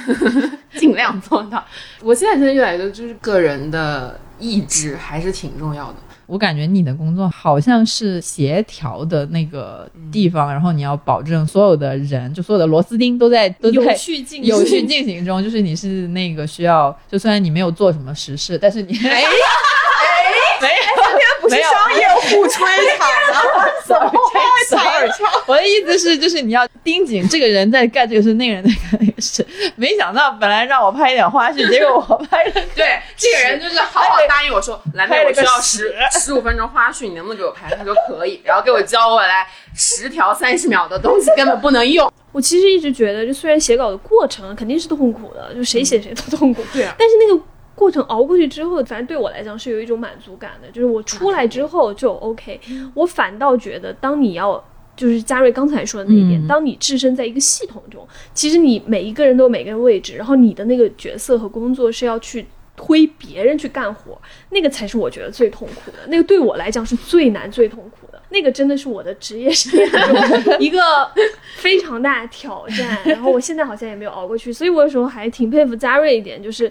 [0.77, 1.65] 尽量做到。
[2.03, 5.95] 我现在真的越来越多，就是个人的意志还是挺重要的。
[6.27, 15.43] 我感觉你的工作好像是协调的那个地方，然后你要保证所有的人，就所有的螺丝钉都在都在有序进有序进行中。
[15.43, 19.23] 就是你是那个需要，就虽然你没有做什么实事，但是你哎哎
[20.63, 20.73] 没有，
[21.43, 22.65] 不是商业互吹
[22.97, 23.67] 场吗？
[23.85, 25.29] 怎么 会耳唱？
[25.47, 29.45] 我的意思是，就是你要盯紧这个人在干这个事，那个人在干那个事。
[29.75, 32.53] 没想到本来让我拍一点花絮，结果我拍了。
[32.77, 37.69] 对，这个人就是好好答应我说，来，我需要十十五分钟花絮，你能不能给我拍？
[37.77, 42.11] 他说可以，然后给我交过来十条三十秒的东西，根本不能用。
[42.31, 46.65] 我其实一直觉得，就虽然写稿的过程肯定是痛苦的，就谁写谁都痛苦。
[46.73, 46.95] 对啊。
[46.99, 47.43] 但是那个
[47.75, 52.61] 过程熬过去之后，反正对我来讲是有一种满足感的，就是我出来之后就 OK。
[52.95, 54.63] 我反倒觉得，当你要。
[54.95, 70.79] 就是嘉瑞刚才说的那一点，当你置身在一个系统中，其实你每一个人都有每个人位置，然后你的那个角色和工作是要去推别人去干活，那个才是我觉得最痛苦的，那个对我来讲是最难、最痛苦的，那个真的是我的职业生涯中一个
[71.57, 72.99] 非常大的挑战。
[73.07, 76.71] 然后我现在好像也没有熬过去，所以我有时候还挺佩服嘉瑞一点，就是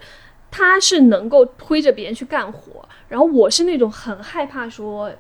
[0.51, 5.11] 他是能够推着别人去干活，然后我是那种很害怕说。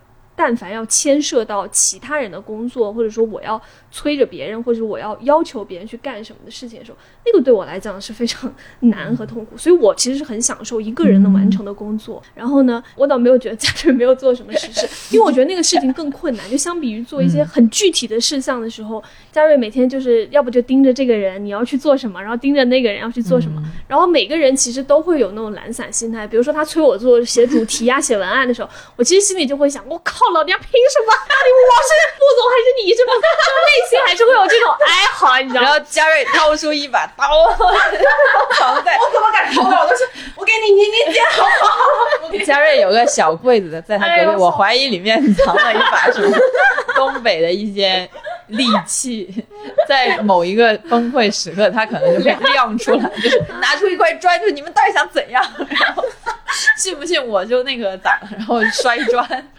[0.43, 9.55] 但凡要牵涉到其他人的工作，或者说我要催着别人，或者我要要求别人去干什么的事情的时候，那个对我来讲是非常难和痛苦。
[9.55, 12.19] 所以我其实是很享受一个人能完成的工作。
[12.33, 16.49] 然后呢，我倒没有觉得家人没有做什么实事，因为我觉得那个事情更困难。
[16.49, 26.25] 就相比于做一些很具体的事项的时候，嘉瑞每天就是要不就盯着这个人你要去做什么，然后盯着那个人要去做什么，然后每个人其实都会有那种懒散心态。
[26.25, 31.13] 比如说他催我做写主题呀、写文案的时候，我其实心里就会想：我靠，老娘凭什么？
[31.13, 33.21] 到底我是副总还是你是副总？
[33.21, 35.67] 就内心还是会有这种哀嚎，你知道吗？
[35.67, 37.23] 然后嘉瑞掏出一把刀，
[38.57, 39.63] 藏在我怎么敢说？
[39.63, 42.29] 我都是我给你，你你剪好好。
[42.45, 46.37] 嘉瑞有个小柜子在他隔壁，哎我怀疑里面藏了一把什么
[46.95, 48.09] 东北的一些
[48.47, 49.45] 利器，
[49.87, 55.43] 在某一个崩溃时刻，他可能就会亮出来，就是拿出一块砖，就是你们到底想怎样？
[55.69, 56.03] 然后
[56.77, 59.51] 信不信我就那个咋，然后摔砖。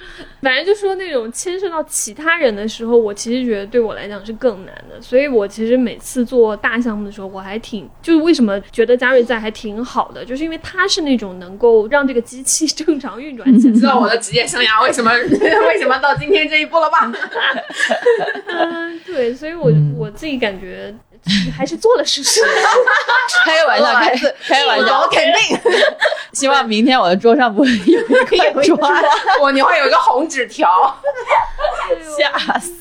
[0.43, 5.01] 反正就说那种牵涉到其他人的时候，我其实觉得对我来讲是更难的。
[5.01, 13.75] 所以我其实每次做大项目的时候，我还挺就是为什么觉得嘉瑞在还挺好的，就是因为他是那种能够让这个机器正常运转起来。
[13.79, 17.13] 知道我的职业生涯为什么为什么到今天这一步了吧？
[18.49, 20.93] 嗯，对，所以我、我自己感觉
[21.57, 22.41] 还是做了实事。
[23.45, 24.15] 开个玩笑，开
[24.47, 25.59] 开个玩笑，我肯定。
[26.33, 29.05] 希望明天我的桌上不会有一块砖。
[29.41, 30.69] 我你会有一个红纸条，
[32.19, 32.73] 吓死！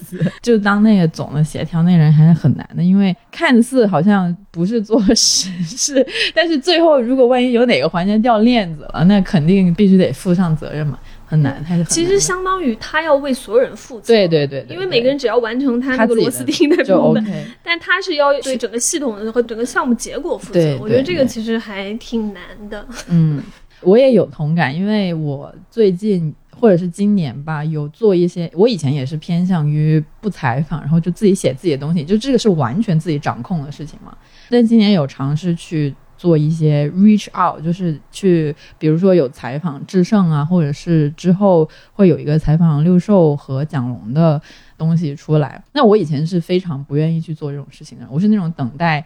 [0.42, 10.98] 就当那个总的协调那人还是很难的，因为看似好像不是做实事，但是最后如果万一有哪个环节掉链子了，那肯定必须得负上责任嘛，
[11.32, 14.08] 很难，其实相当于他要为所有人负责。
[14.08, 17.46] 对对对对，因为每个人只要完成他螺丝钉的就部分，OK。
[17.64, 20.78] 但他是要对整个系统和整个项目结果负责对。
[20.78, 22.86] 我觉得这个其实还挺难的。
[23.08, 23.42] 嗯，
[23.80, 34.14] 我也有同感，因为我最近或者是今年吧，有做一些，我以前也是偏向于不采访，然后就自己写自己的东西，就这个是完全自己掌控的事情嘛。
[34.50, 44.40] 但今年有尝试去做一些 reach out，就是去，比如说有采访智胜啊，或者是之后会有一个采访六兽和蒋龙的
[44.78, 45.64] 东西出来。
[45.74, 49.04] 那我以前是非常不愿意去做这种事情的，我是那种等待。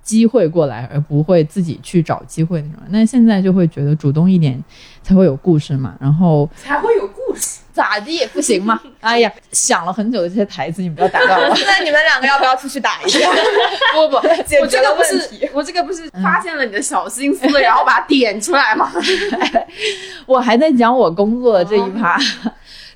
[0.00, 2.82] 机会过来，而不会自己去找机会那种。
[2.88, 4.64] 那现在就会觉得主动一点
[5.02, 5.94] 才会有故事嘛。
[6.00, 7.60] 然后才会有故事。
[7.78, 8.80] 咋地不行吗？
[9.00, 11.48] 哎呀，想了很久的这些台词，你不要打断我。
[11.64, 13.20] 那你们两个要不要出去打一架？
[13.94, 18.90] 不不，我这个不是我这个不是发现了你的小心思，然后把它点出来吗？
[20.26, 22.18] 我还在讲我工作的这一趴。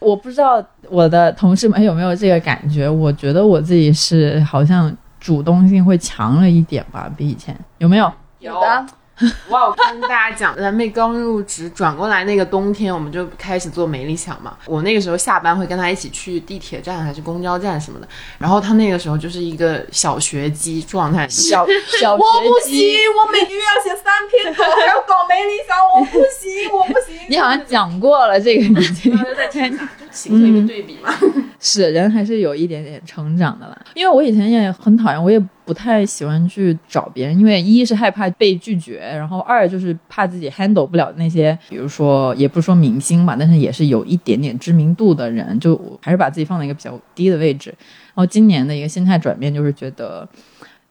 [0.00, 8.12] 我不知道我的同事们有没有这个感觉，我觉得我自己是好像主动性会强了一点吧，比以前有没有？
[8.40, 8.84] 有的。
[9.50, 9.68] 哇！
[9.68, 14.56] 我跟大家讲，蓝妹刚入职转过来那个冬天，我们就开始做美理想嘛。
[14.66, 18.08] 我那个时候下班会跟她一起去地铁站还是公交站什么的，
[18.38, 21.66] 然后她那个时候就是一个小学鸡状态，小
[22.00, 22.78] 小学我不行，
[23.16, 27.18] 我每个月要写三篇稿，还要搞美理想，我不行，我不行。
[27.28, 29.78] 你好像讲过了，这个已经就在天就
[30.10, 31.10] 形成一个对比嘛。
[31.60, 33.78] 是人还是有一点点成长的啦。
[33.94, 35.40] 因为我以前也很讨厌，我也
[35.72, 47.70] 不太喜欢去找别人，因为一是害怕被拒绝，然后二就是怕自己 handle 不了那些，比如说也不是说明星吧，但是也是有一点点知名度的人，就还是把自己放在一个比较低的位置。
[48.08, 50.28] 然后今年的一个心态转变就是觉得，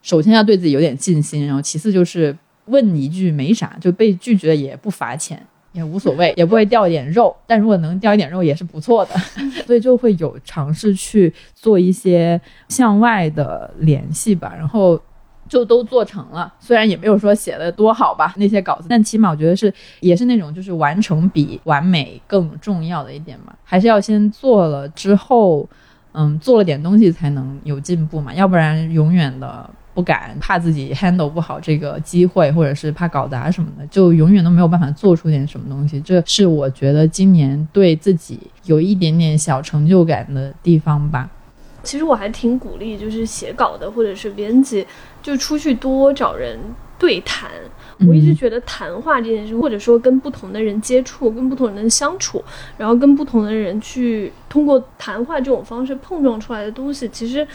[0.01, 5.45] 首先要对自己有点信心，然后其次就是问一句没啥，就被拒绝也不罚钱。
[5.73, 9.15] 也无所谓，也不会掉一点肉，但如果能掉一点肉也是不错的，
[9.65, 14.99] 所以就会有尝试去做一些向外的联系吧，然后
[15.47, 16.53] 就都做成了。
[16.59, 25.67] 虽然也没有说写的多好吧，那些稿子，但起码我觉得是也是那种就是完成比完美更重要的一点嘛，还是要先做了之后，
[26.11, 29.69] 嗯，做了点东西才能有进步嘛，要不然永远的。
[29.93, 35.99] 不敢，怕自己 handle 不好这个机会，或者是怕搞砸什么的，就永远都没有办法做出点什么东西。
[36.01, 41.29] 这是我觉得今年对自己有一点点小成就感的地方吧。
[41.83, 44.85] 其实我还挺鼓励，就是写稿的或者是编辑，
[45.21, 46.59] 就出去多找人
[46.97, 47.49] 对谈。
[48.07, 52.43] 我一直觉得谈话这件事，或者说跟不同的人接触，跟不同人的相处，
[52.77, 57.47] 然后跟不同的人去通过谈话这种方式碰撞出来的东西，其实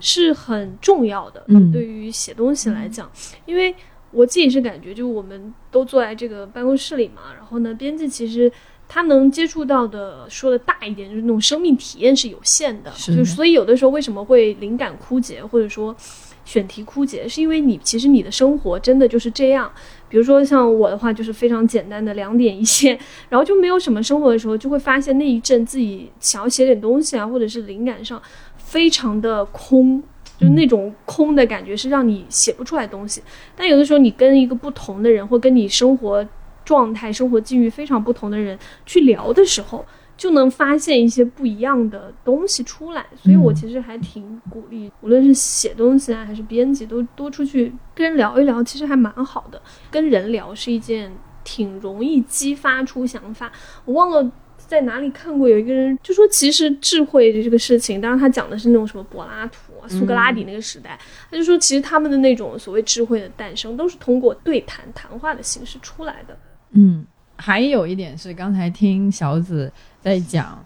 [0.00, 1.44] 是很重要的。
[1.48, 1.70] 嗯。
[1.72, 3.10] 对于写东西来讲，
[3.46, 3.74] 因为
[4.10, 8.50] 我自己是感觉，就我们都坐在这个办公室里嘛，然后呢，编辑其实。
[8.86, 13.16] 他能接触到的，说的大一点，就是那种生命体验是有限的，是的。
[13.16, 15.96] 就所以有的时候为什么会灵感枯竭，或者说
[16.44, 19.70] 选题枯竭，是因为你其实你的生活真的就是这样。
[20.08, 28.22] 比如说像我的话，就是非常简单的两点一线，然后就没有什么生活的时候，就会发现那一阵自己想要写点东西啊，或者是灵感上
[28.56, 30.00] 非常的空，
[30.38, 33.22] 就那种空的感觉是让你写不出来东西。
[33.56, 36.24] 但有的时候你跟一个不同的人，或跟你生活
[36.64, 38.56] 状态、生活境遇非常不同的人
[38.86, 39.84] 去聊的时候，
[40.16, 43.06] 就能发现一些不一样的东西出来。
[43.16, 49.60] 所以我其实还挺鼓励，无论是写东西啊，还是编辑，都多出去跟人聊一聊，其实还蛮好的。
[49.90, 51.12] 跟人聊是一件
[51.42, 53.52] 挺容易激发出想法。
[53.84, 54.30] 我忘了。
[54.66, 60.98] 在哪里看过有一个人就说，其实智慧的这个事情，当然他讲的是那种什么柏拉图啊、苏格拉底那个时代，
[61.30, 66.36] 他就说其实他们的那种所谓智慧的诞生，都是通过对谈、谈话的形式出来的。
[66.70, 67.04] 嗯，
[67.36, 69.70] 还有一点是刚才听小紫
[70.04, 70.62] 在讲，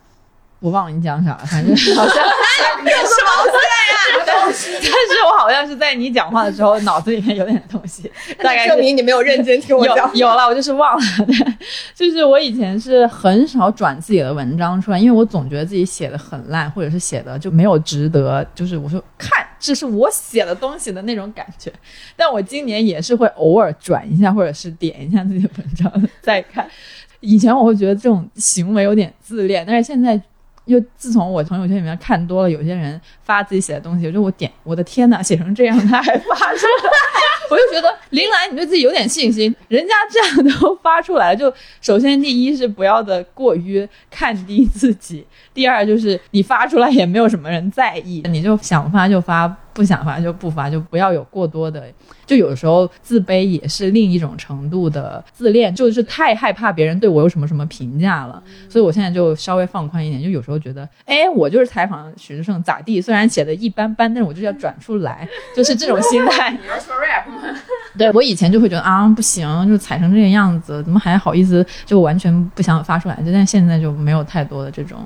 [0.58, 2.16] 我忘了你讲啥了，反正好像
[2.84, 2.94] 但
[4.82, 10.10] 是我好像是在你讲话的时候，脑子里面有点东西，大概证明你没有认真听我讲。
[10.14, 11.02] 有有了，我就是忘了。
[11.26, 11.56] 对，
[11.94, 21.72] 就是我以前是很少转自己的文章出来，因为我总觉得自己写的很烂，或者是写的就没有值得，就是我说看这是我写的东西的那种感觉。
[22.16, 26.68] 但我今年也是会偶尔转一下，或者是点一下自己的文章 再看。
[27.20, 30.20] 以前我会觉得这种行为有点自恋，但是现在。
[30.68, 36.92] 又自从我朋友圈里面看多了，有些人发自己写的东西，就我点，我的天呐，写成这样他还发出来，
[37.50, 41.50] 我就觉得林兰，你对自己有点信心，人家这样都发出来了，就
[41.80, 49.48] 首先第一是不要的过于看低自己，第二就是你发出来也没有什么人在意，你就想发就发，
[49.78, 51.84] 不想发就不发，就不要有过多的。
[52.26, 65.26] 就有时候自卑也是另一种程度的自恋，就是太害怕别人对我有什么什么评价了，所以我现在就稍微放宽一点，就有时候觉得，哎，我就是采访许志胜咋地，虽然写的一般般，但是我就是要转出来，
[65.56, 66.50] 就是这种心态。
[66.60, 67.56] 你要说 rap 吗？
[67.96, 73.14] 对我以前就会觉得啊，不行，就踩成这个样子，怎么还好意思就完全不想发出来？
[73.22, 74.98] 就但现在就没有太多的这种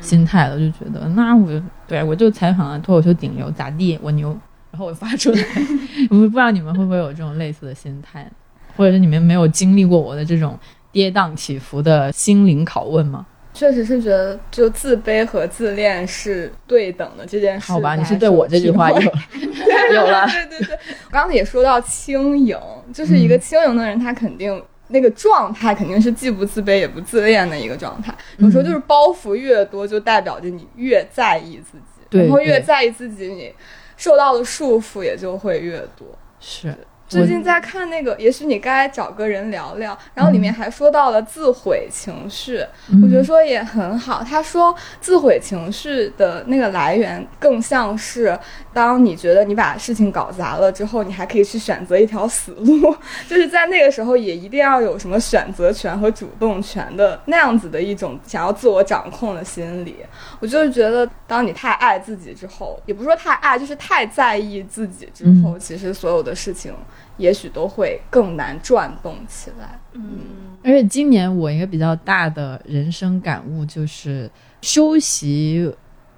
[0.00, 4.36] 心态了，就觉得那我对我就采访了脱口秀顶流咋地，我牛。
[4.70, 5.42] 然后我发出来，
[6.10, 8.30] 我不知道你们会不会有这种类似的心态，
[8.76, 10.58] 或者是你们没有经历过我的这种
[10.92, 13.26] 跌宕起伏的心灵拷问吗？
[13.54, 17.72] 确实是觉得，就自卑和自恋是对等的这件事。
[17.72, 19.00] 好吧，你是对我这句话有
[19.94, 20.26] 有了。
[20.26, 22.56] 对 对对，我刚才也说到轻盈，
[22.92, 28.14] 就是一个轻盈的人，他肯定那个状态肯定是既不自卑也不自恋的一个状态。
[28.38, 33.54] 有时候就是包袱越多，就代表着你越在意自己，然后越在意自己，你。
[33.98, 36.06] 受到的束缚也就会越多。
[36.38, 36.72] 是，
[37.08, 39.98] 最近在看那个，也许你该找个人聊聊。
[40.14, 42.64] 然后里面还说到了自毁情绪，
[43.02, 44.22] 我觉得说也很好。
[44.22, 48.38] 他说，自毁情绪的那个来源更像是，
[48.78, 52.94] 当你觉得你把事情搞砸了之后，你还可以去选择一条死路，
[53.28, 59.96] 就是在那个时候也一定要有什么选择权和主动权的那样子的一种想要自我掌控的心理。
[60.38, 66.72] 我就是觉得，当你太爱自己之后，也不是说太爱，就是太在意自己之后，其实所有的事情
[67.16, 69.76] 也许都会更难转动起来。
[69.94, 75.68] 嗯，而且今年我一个比较大的人生感悟就是，休息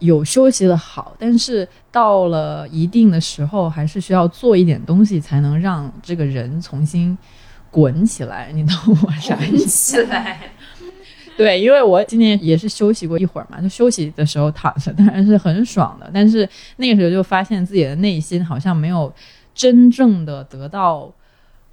[0.00, 7.16] 有休息的好，但是到了一定的时候，还是需要做一点东西，才能让这个人重新
[7.70, 8.50] 滚起来。
[8.52, 8.74] 你懂
[9.04, 10.06] 我啥意思？
[11.36, 16.10] 对，因为我今年也是休息过一会儿嘛，就休息的时候躺着，当然是很爽的。
[16.12, 16.46] 但是
[16.76, 19.10] 那个时候就发现自己的内心好像没有
[19.54, 21.10] 真正的得到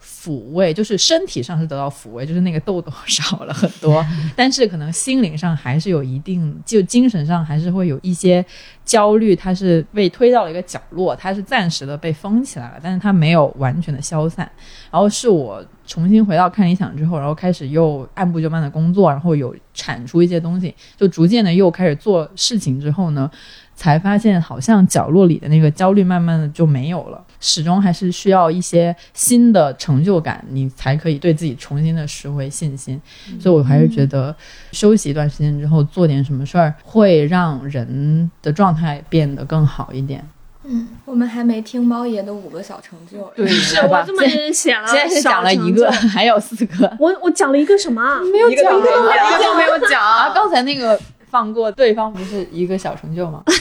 [0.08, 4.06] 抚慰，就是身体上是得到抚慰，就是那个痘痘 少了很多，
[4.36, 8.44] 但是可能心灵上还是有一定，就精神上还是会有一些
[8.86, 14.50] 焦虑，它是被推到了一个角落，它是暂时的被封起来了，但是它没有完全的消散。
[14.90, 15.64] 然后是我。
[15.88, 23.32] 重新回到看理想之后，然后开始又按部就班的工作，然后有产出一些东西，就逐渐的又开始做事情之后呢，
[23.74, 27.24] 才发现好像角落里的那个焦虑慢慢的就没有了。
[27.40, 33.00] 始终还是需要一些新的成就感，你才可以对自己重新的拾回信心。
[33.40, 34.36] 所以我还是觉得
[34.72, 40.28] 休息一段时间之后做点什么事儿，会让人的状态变得更好一点。
[40.70, 43.32] 嗯，我们还没听猫爷的五个小成就。
[43.34, 46.98] 对， 是我这么认真写了，现在是讲了一个， 还有四个。
[47.00, 48.20] 我我讲了一个什么？
[48.34, 50.34] 没有讲，一个都没有讲啊！
[50.34, 51.00] 刚才那个
[51.30, 53.44] 放过对方不是一个小成就吗？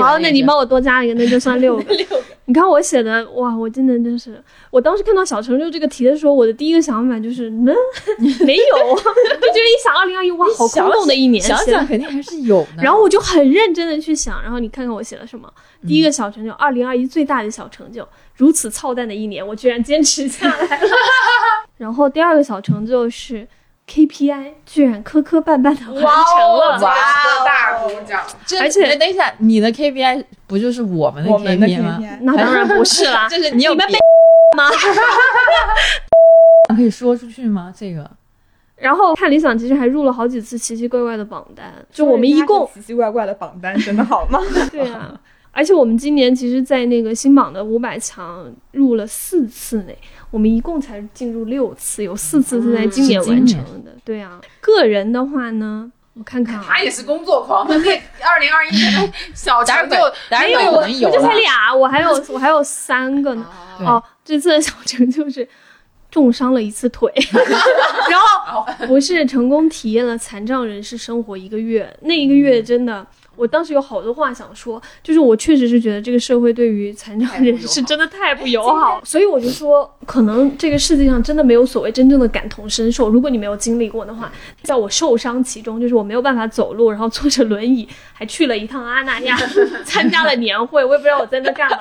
[0.00, 1.82] 好，那你帮我多加一个，那就算六个。
[1.94, 2.22] 六个。
[2.46, 7.64] 你看我写的，哇，我真的真是，我当时看到小成就这个题的时候，我的第一个想法就是，嗯，
[8.44, 12.82] 没有，就觉得一想二零二一，哇，好空洞的一年，想写的想肯定还是有的。
[12.82, 15.48] 然后我就很认真的去想，然后你看看我写了什么。
[15.86, 20.88] 第一个小成就，二零二一最大的小成就，如此操蛋的一年，我居然坚持下来了。
[21.76, 23.46] 然后第二个小成就是
[23.90, 26.78] KPI 居然磕磕绊绊的完成了。
[26.80, 26.94] 哇，
[27.44, 28.22] 大鼓掌！
[28.60, 31.98] 而且哎等一下，你的 KPI 不就是我们的 KPI 吗？
[32.20, 34.00] 那当然不是啦， 就是你有你们别被
[34.56, 34.70] 吗？
[36.76, 37.72] 可以说出去吗？
[37.76, 38.08] 这个
[38.76, 44.38] 然后看理想其实还入了好几次奇奇怪怪的榜单，就我们一共奇奇怪怪的榜单，真的好吗？
[44.70, 45.12] 对啊，
[45.52, 49.92] 而且我们今年其实，在那个新榜的五百强入了四次呢，
[50.30, 53.92] 我们一共才进入六次，有四次是在今年完成的。
[54.04, 59.96] 对啊，个人的话呢，我看看啊他，也是工作狂，那二零二一年的小成就
[60.28, 63.44] 当然没有 有我就才俩，我还有我还有三个呢。
[63.80, 65.46] 哦，这次的小陈就是
[66.12, 67.12] 重伤了一次腿，
[68.08, 73.04] 然后不是成功体验了残障人士生活一个月，那一个月真的。
[73.40, 83.08] 我当时有好多话想说，就是我确实是觉得这个社会对于残障人士真的太不友好，所以我就说，可能这个世界上真的没有所谓真正的感同身受。
[83.08, 84.30] 如果你没有经历过的话，
[84.62, 89.34] 在我受伤其中，就是我没有办法走路，然后坐着轮椅，还去了一趟阿那亚，
[89.86, 91.78] 参加了年会，我也不知道我在那干嘛，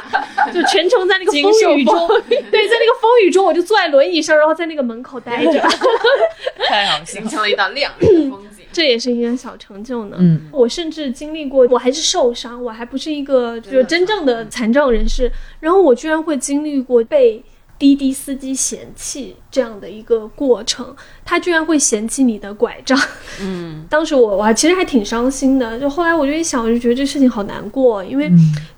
[0.54, 5.60] 就全程在那个风雨中，对，在那个风雨中，我就坐在轮椅上，然后在那个门口待着，
[6.70, 8.49] 太好笑形成了一道亮丽的风景。
[8.72, 10.18] 这也是一个小成就呢。
[10.20, 17.44] 嗯，我甚至经历过，我还是受伤，我还不是一个就是真正的残障人士，然后我居然会经历过被
[17.78, 20.96] 滴滴司机嫌弃这样的一个过程，
[21.30, 23.00] 他居然会嫌弃你的拐杖。
[23.40, 28.28] 嗯， 当时我我还其实还挺伤心的，就后来我就一想，我就觉得这事情好难过，因为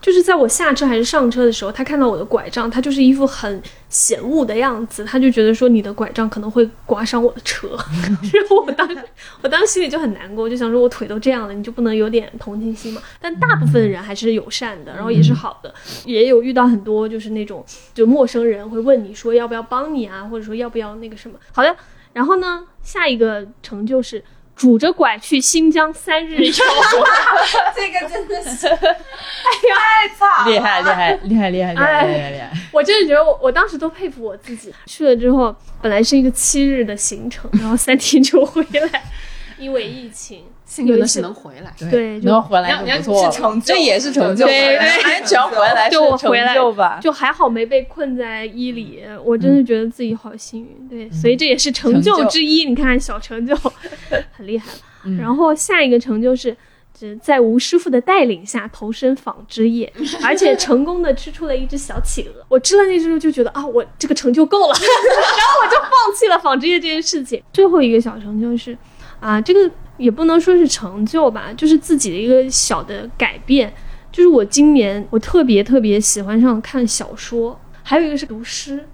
[0.02, 7.70] 就是在我下车还是上车的时候，他看到我的拐杖，他就是一副很嫌恶的样子，他就觉得说你的拐杖可能会刮伤我的车，
[8.34, 9.02] 然后我当时
[9.42, 13.02] 我当时心里就很难过，我就想说我腿都这样了，你就不能有点同情心吗？
[13.22, 15.74] 但大部分人还是友善的，然后也是好的，
[16.06, 21.38] 也有遇到很多就是那种就陌生人会问你说要不要帮你啊，或者说要不要那个什么。
[21.54, 21.76] 好的，
[22.14, 24.24] 然后呢，下一个成就是。
[24.54, 26.54] 拄着拐去新疆三日游，
[27.76, 32.52] 这个真的是，哎呀，太惨了，厉害厉害厉害厉害厉害厉害厉害！
[32.72, 34.72] 我真的觉得我我当时都佩服我自己。
[34.86, 39.04] 去了之后，本来是一个七日的行程，然后三天就回来，
[39.58, 40.46] 因为疫情。
[40.72, 41.74] 幸运的是能回来。
[41.90, 47.00] 对能回来就不错了，是成就这也是成就，对对安全回来是就我回来成就吧。
[47.02, 50.88] 就还好没被困在伊犁，我真的觉得自己好幸运。
[50.88, 52.64] 对，所以这也是成就之一。
[52.64, 53.54] 你看，小成就
[54.32, 55.18] 很厉害了。
[55.20, 56.56] 然后下一个成就是。
[57.00, 59.92] 是在吴师傅的带领下投身纺织业，
[60.24, 62.46] 而且成功的吃出了一只小企鹅。
[62.48, 67.42] 我吃了那只就觉得啊，我这个成就够了， 然后我就放弃了纺织业这件事情。
[67.52, 68.78] 最后一个小成就是，
[69.20, 73.72] 啊，这个也不能说是成就吧，就是自己的一个小的改变。
[74.12, 78.86] 就是我今年我特别特别喜欢上看小说，还有一个是读诗，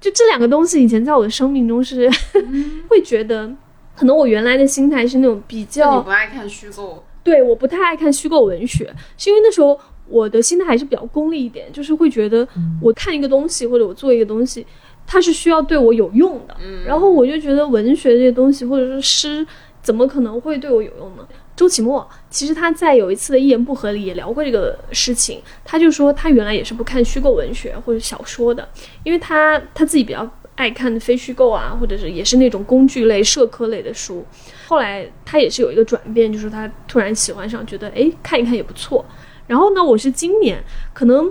[0.00, 2.10] 就这两个东西以前在我的生命中是
[2.88, 3.54] 会觉得，
[3.94, 9.78] 可能我原来的心态是那种比较你不爱看虚构，对，我不太爱看虚构文学，是因为那时候
[10.08, 12.48] 我的心态还是比较功利一点，就是会觉得
[12.80, 14.66] 我看一个东西或者我做一个东西，
[15.06, 16.56] 它是需要对我有用的。
[16.64, 16.82] 嗯。
[16.86, 19.46] 然后我就觉得文学这些东西或者说诗，
[19.82, 21.26] 怎么可能会对我有用呢？
[21.54, 28.66] 周启墨其实他在有一次的一言不合里也聊过这个事情，他就说他原来也是不看虚构文学或者小说的，
[29.04, 34.24] 因为他他自己比较爱看非虚构啊，或者是也是那种工具类、社科类的书。
[34.66, 39.04] 后来他也是有一个转变，就是他突然喜欢上，觉得诶看一看也不错。
[39.46, 40.62] 然后呢，我是今年
[40.94, 41.30] 可能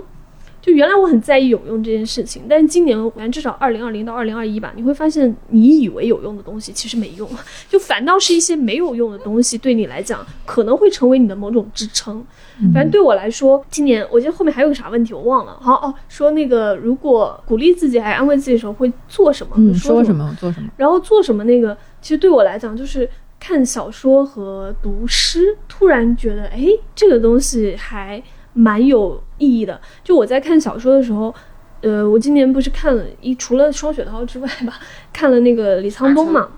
[0.62, 7.28] 就原来我很在意有用这件事情，但是今年反正至少二零二零到二零二一吧，你会发现你以为有用的东西其实没用，
[7.68, 12.24] 就反倒是一些没有用的东西对你来讲可能会成为你的某种支撑。
[12.72, 19.54] 反正对我来说，今年我记得后面还有个啥问题我忘了，好哦，说那个如果鼓励自己还安慰自己的时候会做什么？
[19.58, 23.08] 嗯，说什么做什么，然后做什么那个，其实对我来讲就是
[23.40, 28.22] 看小说和读诗，突然觉得哎，这个东西还
[28.52, 29.80] 蛮有意义的。
[30.04, 31.34] 就我在看小说的时候，
[31.80, 34.78] 呃，我今年不是看了一除了双雪涛之外吧，
[35.12, 36.48] 看了那个李沧东嘛，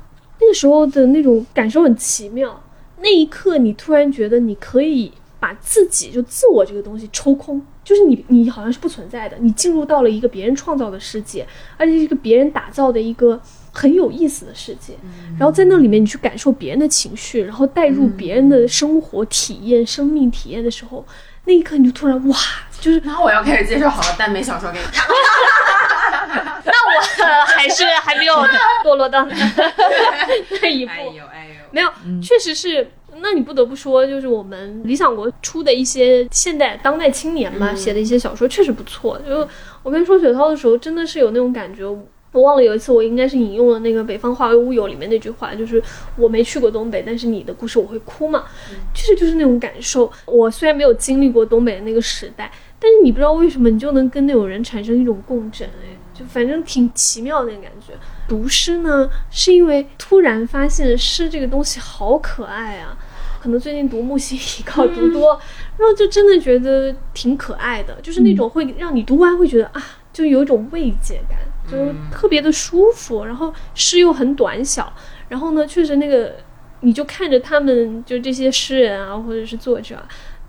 [0.40, 2.62] 那个时候的那种感受很奇妙。
[2.99, 13.38] 那一刻，你突然觉得你可以把自己就自我这个东西抽空，就是你你好像是不存在的，你进入到了一个别人创造的世界，而且是一个别人打造的一个
[13.75, 14.95] 很有意思的世界。
[15.39, 21.05] 然后在那里面，你去感受别人的情绪，然后带入别人的生活体验、生命体验的时候，
[21.45, 22.37] 那一刻你就突然哇，
[22.81, 25.05] 就是那我要开始介绍好的耽美小说给你看。
[26.64, 28.35] 那我呃还是还没有
[28.85, 30.93] 堕落到那一步。
[30.93, 31.91] 哎呦哎呦，没有，
[32.22, 32.89] 确实是。
[33.18, 39.16] 那你不得不说，就是我们理想国出的一些现代当代青年嘛，写的一些小说确实不错。
[39.20, 39.49] 就
[39.85, 41.85] 我跟说雪涛的时候，真的是有那种感觉。
[42.35, 45.80] 我忘了有一次，我应该是引用了那个《北方化为乌有》里面那句话，就是
[46.16, 48.45] 我没去过东北，但是你的故事我会哭嘛。
[48.93, 50.11] 其实就是那种感受。
[50.26, 57.93] 我虽然没有经历过东北的那个时代，但是你不知道为什么，你就能跟那种人产生一种共振，哎，就反正挺奇妙的那个感觉。
[58.26, 62.99] 读诗呢，是因为突然发现诗这个东西好可爱啊。
[63.41, 65.39] 可能最近读木心一稿读多，
[65.76, 69.82] 然后就真的觉得挺可爱的，就是那种会让你读完会觉得啊，
[70.14, 71.39] 就有一种慰藉感，
[71.71, 73.25] 就特别的舒服。
[73.25, 74.93] 然后诗又很短小，
[75.29, 76.37] 然后呢，确实那个
[76.81, 79.97] 你就看着他们，就这些诗人啊，或者是作者，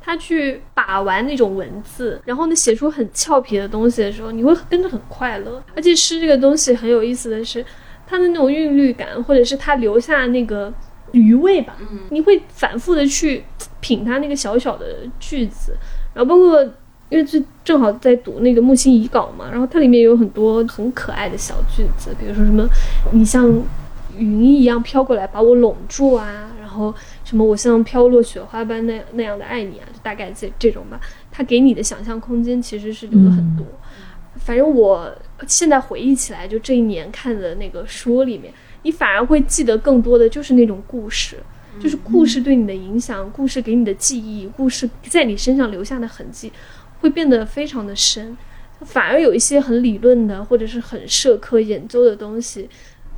[0.01, 5.63] 他去把玩那种文字，然后呢写出很俏皮的东西的时候，你会跟着很快乐。
[5.75, 7.65] 而且诗这个东西很有意思的是，
[8.05, 10.73] 它的那种韵律感，或者是它留下那个。
[11.11, 11.77] 余味吧，
[12.09, 13.41] 你会反复的去
[13.79, 15.77] 品它那个小小的句子，
[16.13, 16.61] 然后包括
[17.09, 22.67] 因为这正好在读那个木心遗稿嘛，然后它里面有很多很可爱的小句子，比如说什么
[23.11, 23.47] 你像
[24.17, 26.93] 云一样飘过来把我拢住啊，然后
[27.23, 30.99] 什么我像飘落雪花般那那样的爱你啊，就大概这这种吧。
[31.31, 33.65] 它给你的想象空间其实是留了很多。
[34.37, 35.09] 反正我
[35.47, 38.53] 现在回忆起来，就这一年看的那个书里面。
[38.83, 41.37] 你反而会记得更多的就是那种故事，
[41.79, 46.51] 就是故事对你的影响，故事给你的记忆，故事在你身上留下的痕迹，
[47.05, 48.35] 会变得非常的深。
[48.81, 52.67] 反而有一些很理论的或者是很社科研究的东西，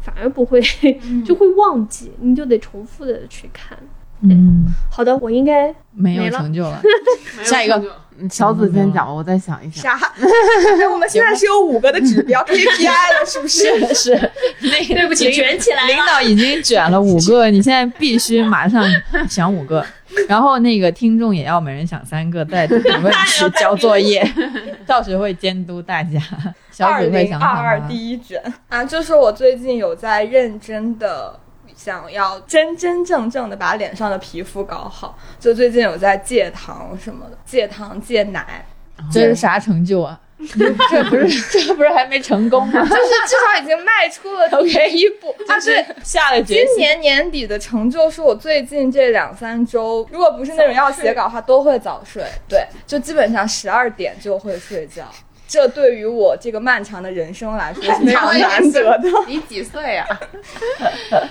[0.01, 0.61] 反而不会
[1.25, 3.77] 就会忘记，你就得重复的去看。
[4.21, 6.81] 嗯，好的，我应该没有成就了。
[7.43, 7.81] 下一个，
[8.29, 9.97] 小紫先讲吧，我再想一想。
[9.97, 10.13] 啥？
[10.91, 13.65] 我们现在是有五个的指标 KPI 了，是不是？
[13.93, 14.31] 是。
[14.59, 18.83] 对不起，卷起来领导已经卷了五个，你现在必须马上
[19.27, 19.85] 想五个，
[20.27, 24.25] 然后那个听众也要每人想三个，在评论 区、交作业，
[24.85, 26.19] 到时会监督大家。
[26.71, 31.39] 小紫会想好二二第一卷啊，就是我最近有在认真的。
[31.75, 38.65] 想要真真正正的把脸上的皮肤搞好，就最近有在戒糖什么的，戒糖戒奶，
[39.11, 40.19] 这是啥成就啊？
[40.89, 42.73] 这不是这不是还没成功吗？
[42.85, 45.35] 就是至少已经迈出了 第一步。
[45.47, 46.67] 他是下了决心。
[46.67, 52.23] 今年年底的成就是我最近这两三周，如果不是那种要写稿的话，都会早睡。
[52.47, 55.05] 对，就基本上十二点就会睡觉。
[55.47, 59.09] 这对于我这个漫长的人生来说是非常难得的。
[59.27, 60.05] 你几岁啊？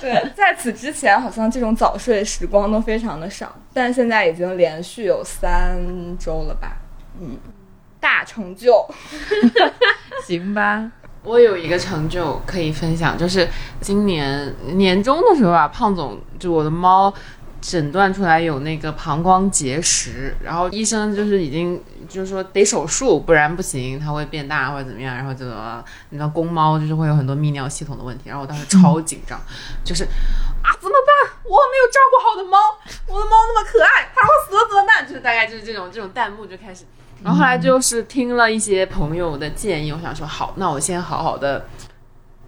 [0.01, 5.79] 对，在此之前好像这种早睡时光都非常的少，但现在已经连续有三
[6.19, 6.79] 周了吧？
[7.21, 7.37] 嗯，
[8.07, 8.89] 大成就。
[10.25, 10.89] 行吧，
[11.25, 13.49] 我有一个成就可以分享，就是
[13.81, 17.13] 今年年终的时候啊，胖总就我的猫。
[17.59, 25.17] 诊断出来有那个膀胱结石，然后医生就是已经就是说得手术，不然不行，它会变大或者怎么样。
[25.17, 25.45] 然后就
[26.11, 29.41] 你知道公猫就是会有很多泌尿系统的问题，然后我当时超紧张，
[29.83, 31.33] 就是啊怎么办？
[31.43, 32.57] 我没有照顾好的猫，
[33.09, 35.05] 我的猫那么可爱， 它会死了怎么办？
[35.09, 36.85] 就是大概就是这种这种弹幕就开始，
[37.23, 41.67] 然后后来就是听了一些朋友的建议，我想说好，那我先好好的。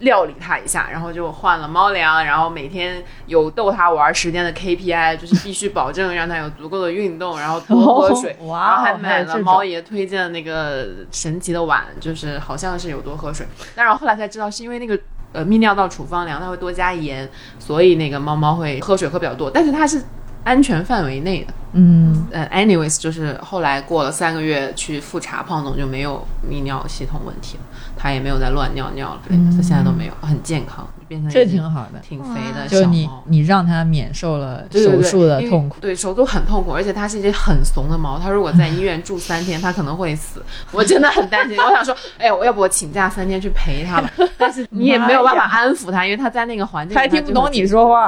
[0.01, 13.45] 料理它一下，然后就换了猫粮，然后每天有逗它玩时间的 KPI，就是必须保证让它有足够的运动，然后多喝水， 然后还买了猫爷推荐的那个神奇的碗，就是好像是有多喝水。
[13.75, 14.97] 但是后来才知道是因为那个
[15.33, 20.01] 呃泌尿道处方粮它会多加盐，所以那个猫猫会喝水喝比较多，但是它是
[20.49, 21.53] 安全范围内的。
[21.75, 27.63] 嗯，呃，anyways，就是后来过了三个月去复查，胖总就没有泌尿系统问题了。
[27.99, 32.69] 他也没有再乱尿尿了，他现在都没有，很健康，变成这挺好的，挺肥的。
[32.69, 40.41] 就是你，你让他免受了手术的痛苦，对手术很痛苦，而且它是一只很怂的猫，它如果在医院住三天，它可能会死。
[40.71, 44.11] 我真的很担心，我想说，哎，我要不我请假三天去陪它吧？
[44.39, 48.07] 但是你也没有办法安抚它，因为它在那个环境，它听不懂你说话，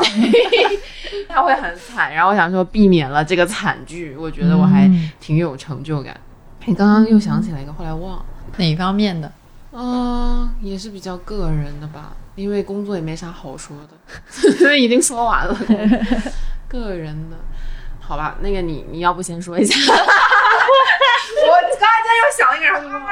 [1.29, 2.15] 它会很惨。
[2.15, 4.89] 然后我想说，避免了这个惨剧，我觉得我还
[5.19, 6.17] 挺有成就感。
[6.67, 8.25] 你刚刚又想起来一个，后来忘了
[8.57, 9.33] 哪方面的。
[9.73, 15.57] 啊，也是比较个人的吧，因为工作也没啥好说的， 已经说完了。
[16.69, 17.37] 个人的，
[18.01, 19.75] 好吧，那个你你要不先说一下？
[19.93, 23.09] 我刚才在又想一个什么？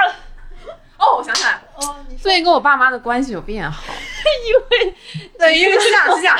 [0.98, 3.82] 哦，我想起来，哦，最近跟我爸妈的关系有变好，
[4.48, 4.54] 因
[4.86, 4.94] 为
[5.38, 6.38] 对，因为是这样，是这样。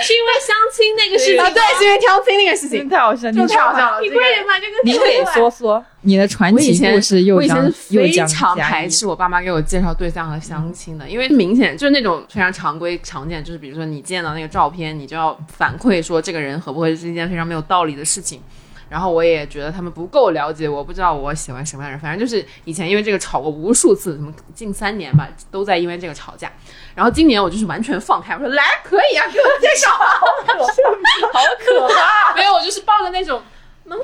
[0.00, 1.40] 是因为相亲那个事情。
[1.40, 4.00] 啊，对， 是因为相亲那个事情，太好笑，你就太好笑了。
[4.00, 18.40] 你这个快点把这个你得说说你的传奇故事又我以前非常排斥我爸妈给我介绍对象和相亲的，因为明显就是那种非常常规常见，就是比如说你见到那个照片，你就要反馈说这个人合不合适，是一件非常没有道理的事情。
[18.94, 21.98] 然后我也觉得他们不够了解我，不知道我喜欢什么样的人。
[21.98, 26.48] 反正就是以前因为这个吵过无数次，什么近三年吧，都在因为这个吵架。
[26.94, 29.90] 然后今年我就是完全放开，我说来可以啊，给我介绍。
[29.90, 32.34] 好可怕！
[32.38, 33.42] 没有，我就是抱着那种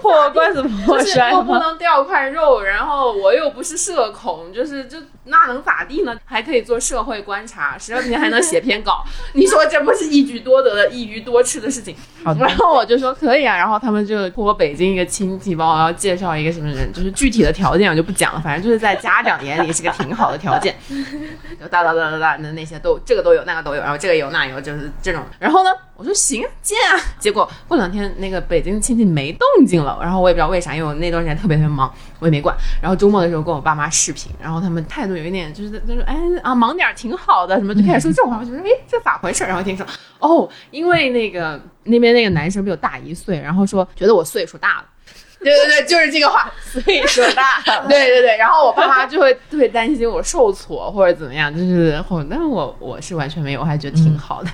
[0.00, 6.16] 破罐子破就是摔又不能掉块肉，然后我又不是社恐，就是就那能咋地呢？
[6.24, 9.04] 还可以做社会观察，十二天还能写篇稿，
[9.34, 11.96] 你说这不是一举多得的一鱼多吃的事情？
[12.22, 20.76] 好的然后我就说可以啊，然后他们就托北京一个亲戚帮我要介绍一个什么人，就是具体的条件我就不讲了，反正就是在家长眼里是个挺好的条件，
[21.58, 25.22] 就哒哒哒哒哒的那些都这个都有那个都有，然后这个有那有，就是这种。
[25.38, 25.70] 然后呢，
[26.00, 32.56] 我说行见啊，结果过两天那个北京亲戚没动静了，然后我也不知道为啥，因为我那段时间特别特别忙，我也没管。
[32.80, 39.44] 然后周末的时候跟我爸妈视频，然后他们态度有一点就是他说哎啊忙点儿挺好的，什么就开始说这种话，我就说哎这咋回事？
[39.44, 39.84] 然后听说
[40.20, 44.84] 哦，因为那个那边那个男生比我大一岁，然后说觉得我岁数大了。
[45.44, 47.62] 对对对，就是这个话， 所以说大。
[47.88, 54.50] 对对对，然后我爸妈就会特别担心我受挫或者怎么样，就是后，但我我是完全没有，我还觉得挺好的。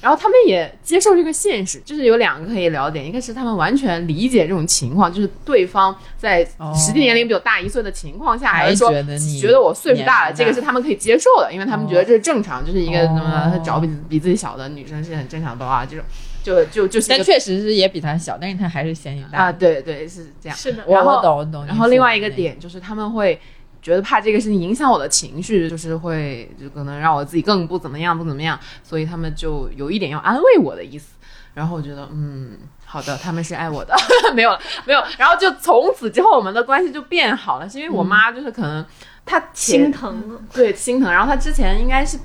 [0.00, 6.44] 然后他们也接受这个现实，就是有两个可以聊点，一个是他们完全理解这种情况，就是对方在
[6.74, 16.04] 实际年龄比我大一岁的情况下，还是说还觉得你觉得我岁数大了，这个是他们可以接受的，因为他们觉得这是正常，就是一个什么哦找比比自己小的女生是很正常的啊，这种
[16.44, 19.52] 就就就是但确实是也比他小，但是他还是嫌你大啊，。
[19.52, 20.56] 对对是这样。
[20.56, 21.66] 是的，我然后我懂我懂。
[21.66, 22.60] 然后另外一个点。
[22.60, 23.40] 就是他们会
[23.82, 31.14] 觉得怕这个事情影响我的情绪，就是会就可能让我自己更不怎么样不怎么样，所以他们就有一点要安慰我的意思。
[31.54, 32.58] 然后我觉得嗯。
[32.86, 33.92] 好的，他们是爱我的，
[34.36, 35.02] 没有了，没有。
[35.18, 38.86] 然后就从此之后，我们的关系就变好了，是因为我妈就是可能
[39.26, 40.46] 她前心疼。
[40.52, 42.16] 对心疼，然后她之前应该是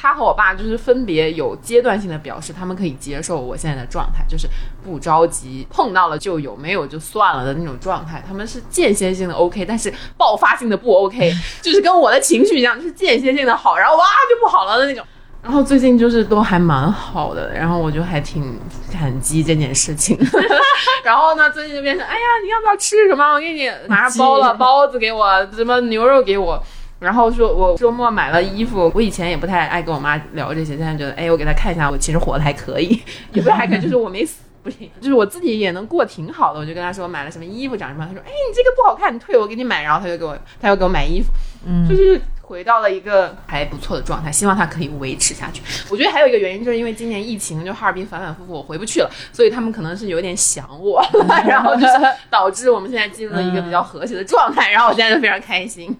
[0.00, 4.48] 他和我爸就是分别有阶段性的表示，他们可以接受我现在的状态，就是
[4.82, 8.24] 不着急，碰到了就有，没有就算了的那种状态。
[8.26, 11.30] 他们是间歇性的 OK，但是爆发性的不 OK，
[11.60, 15.04] 就是跟我的情绪一样，就是间歇性的好，然后哇就不好了的那种。
[15.42, 18.58] 然后最近就是都还蛮好的，然后我就还挺
[18.90, 20.18] 感激这件事情。
[21.04, 23.34] 然后呢，最近就变成，哎呀，你要不要吃什么？
[23.34, 26.62] 我给你拿包了 包子给我，什么牛肉给我。
[27.00, 28.92] 然后说，我周末买了衣服。
[28.94, 36.60] 我以前也不太爱跟我妈聊这些，现在觉得，哎，我给她看一下，我其实活得还可以， 也不是还可以，就是我没死，不行，就是我自己也能过挺好的。
[36.60, 38.08] 我就跟她说，我买了什么衣服，长什么样。
[38.08, 39.82] 她说，哎，你这个不好看，你退我给你买。
[39.82, 41.28] 然后她就给我，她又给我买衣服，
[41.66, 45.62] 嗯就是回到了一个还不错的状态，希望她可以维持下去。
[45.90, 51.02] 我觉得还有一个原因，就是因为今年疫情，就哈尔滨反反复复，我回不去了，所以他们可能是有点想我，
[51.48, 51.94] 然后就是
[52.28, 55.96] 导致我们现在进入了一个比较和谐的状态，然后我现在就非常开心。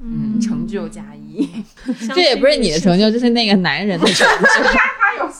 [0.00, 1.48] 嗯，成就加一，
[2.14, 4.26] 这也不是你的成就，这是那个男人的成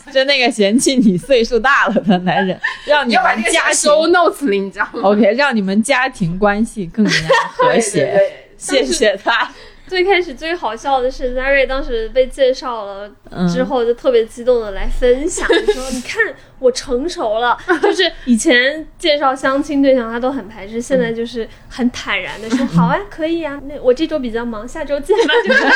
[0.07, 7.13] 就，就那个嫌弃你岁数大了的男人， 让你们家庭收 notes 里，你知道吗？OK，让你们家庭关系更加
[7.57, 8.19] 和谐。
[8.57, 9.51] 谢谢他。
[9.87, 25.69] 最开始最好笑的是 Zary 当时被介绍了嗯之后，就特别激动的来分享，就说：“你看我成熟了。”就是 以前介绍相亲对象，他都很排斥，现在就是很坦然的说：“好啊，可以啊，那我这周比较忙，下周见吧。”就是把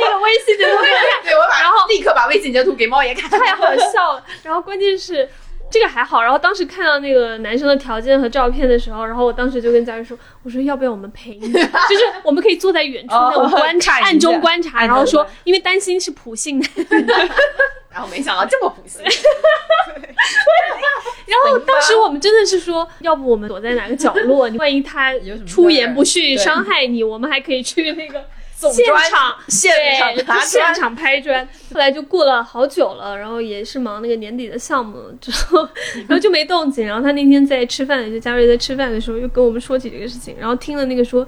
[0.00, 3.30] 那个微信截图给我看，对我把，然后立刻把微信截图给猫爷看。
[3.30, 4.24] 太好笑了。
[4.42, 5.28] 然后关键是。
[5.70, 11.48] 这个还好，然后当时看到那个男生的条件和照片的时候，然后我当时就跟佳玉说：“我说要不要我们陪你？
[11.52, 16.70] 就是我们可以坐在远处那种观察， 暗中观察，然后说，因为担心是普信男。
[17.90, 19.10] 然后没想到这么不幸，然
[21.44, 25.12] 后当时我们真的是说，要不我们躲在哪个角落，你万一他
[25.46, 28.24] 出言不逊伤害你，我们还可以去那个
[28.72, 29.72] 现场现
[30.24, 31.46] 场现场拍砖。
[31.72, 35.68] 后来就过了好久了，然后也是忙那个年底的项目之后，
[36.06, 36.86] 然后就没动静。
[36.86, 41.26] 然后他那天在吃饭，就佳瑞在吃饭的时候，又跟我们说起这个事情，然后听了那个说。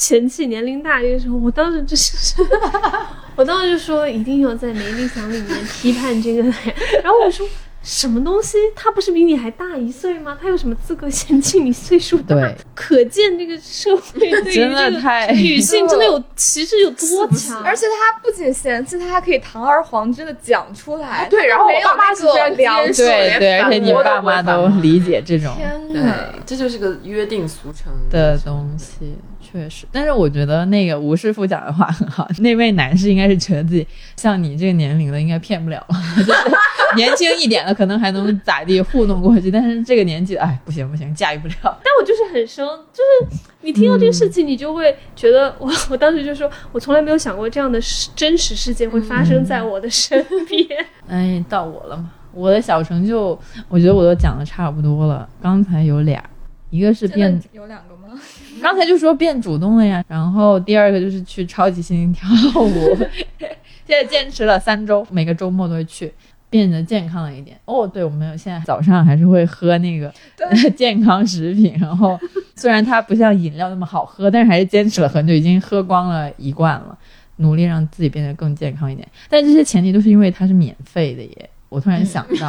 [0.00, 2.36] 前妻年龄大这个时候，我当时就是，
[3.34, 6.54] 我当时就说一定要在没理想里面批判这个人。
[7.02, 7.44] 然后我说
[7.82, 8.58] 什么东西？
[8.74, 10.36] 他不是比你还大一岁吗？
[10.40, 12.34] 他有什么资格嫌弃你岁数大？
[12.34, 21.26] 对，可见这个社会对于真的这个太女性真的有歧视有多强，而且他不仅嫌弃，他还可以堂而皇之的讲出来。
[21.30, 29.16] 对然后我爸妈那个是非常良接受对对，而且你反驳都爸妈都不反驳理解这种天哪！，这就是个约定俗成的东西，
[29.50, 29.86] 确实。
[29.90, 33.86] 但是我觉得那个吴师傅讲的话很好，那位男士应该是觉得自己
[34.16, 36.40] 像你这个年龄的应该骗不了了， 就是
[36.96, 41.54] 年轻一点的可能还能咋地糊弄过去，但是这个年纪，哎，不行不行，驾驭不了。
[41.62, 50.66] 但我就是很生，就是你听到这个事情，你就会觉得我我当时就说，我从来没有想过这样的事真实事件会发生在我的身边。
[51.08, 53.38] 哎，到我了嘛，我的小成就，
[53.68, 55.28] 我觉得我都讲的差不多了。
[55.40, 56.22] 刚才有俩，
[56.70, 58.18] 一个是变有两个吗？
[58.62, 62.28] 刚才就说变主动了呀，然后第二个就是去超级星星跳
[62.62, 62.96] 舞，
[63.86, 66.12] 现在坚持了三周，每个周末都会去，
[66.50, 67.56] 变得健康了一点。
[67.64, 70.12] 哦，对，我们现在早上还是会喝那个
[70.76, 72.18] 健康食品，然后
[72.54, 76.98] 虽然它不像饮料那么好喝，但是还是坚持了很久，已经喝光了一罐了，
[77.36, 79.06] 努力让自己变得更健康一点。
[79.28, 81.50] 但这些前提都是因为它是免费的耶。
[81.68, 82.48] 我突然想到，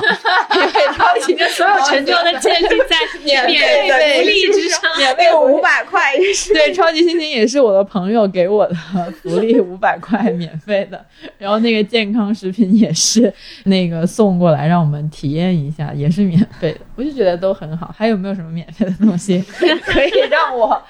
[0.56, 3.44] 因为超级所有成就都建立在免
[3.90, 4.82] 费福利之上。
[4.98, 6.54] 免费五百块也是。
[6.54, 8.74] 对，超级星星也是我的朋友给我的
[9.22, 11.06] 福利，五百块免费的。
[11.38, 13.34] 然后那个健康食品也是
[13.66, 16.80] 那个送过来让我们体验一下，也是免费的。
[16.96, 17.94] 我就觉得都很好。
[17.98, 19.44] 还有没有什么免费的东西
[19.84, 20.82] 可以让我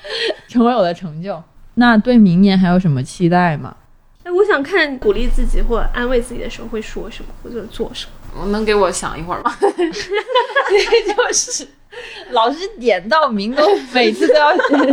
[0.47, 1.41] 成为我的成就？
[1.73, 3.75] 那对明年还有什么期待吗？
[4.23, 8.11] 哎，我想看鼓励自己或者安慰自己的时候会说什么或者做什么。
[8.37, 9.55] 我能给我想一会儿吗？
[9.61, 11.67] 就是
[12.31, 14.51] 老师点到名都每次都要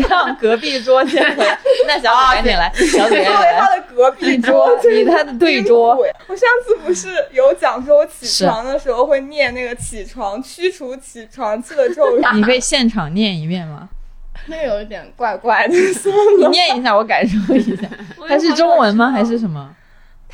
[0.09, 1.59] 让隔壁桌先来。
[1.87, 3.77] 那小紫赶紧来，小紫赶紧作为他来。
[3.79, 5.95] 的隔壁桌，你他的对桌。
[6.27, 13.89] 我上次不是有讲说我起床的时候会念那个起床驱除起床气的咒语， 你可以现场念一遍吗？
[14.47, 15.75] 那有一点怪怪的。
[15.75, 17.83] 你念一下，我感受一下。
[18.29, 19.11] 它是中文吗？
[19.13, 19.71] 还是什么？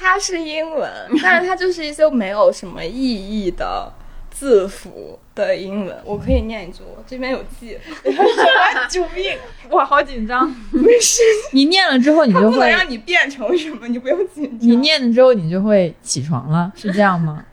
[0.03, 0.91] 它是英文，
[1.23, 3.91] 但是它就是一些没有什么意义的
[4.31, 5.97] 字符的英文。
[6.05, 7.79] 我可以念一句，我这边有记。
[8.91, 9.39] 救命！
[9.71, 10.47] 我，好紧张。
[10.71, 11.23] 没事，
[11.53, 14.69] 你念了之后，你就会，不能让你变成什么，你不用紧张。
[14.69, 17.45] 你念了之后，你就会起床了，是这样吗？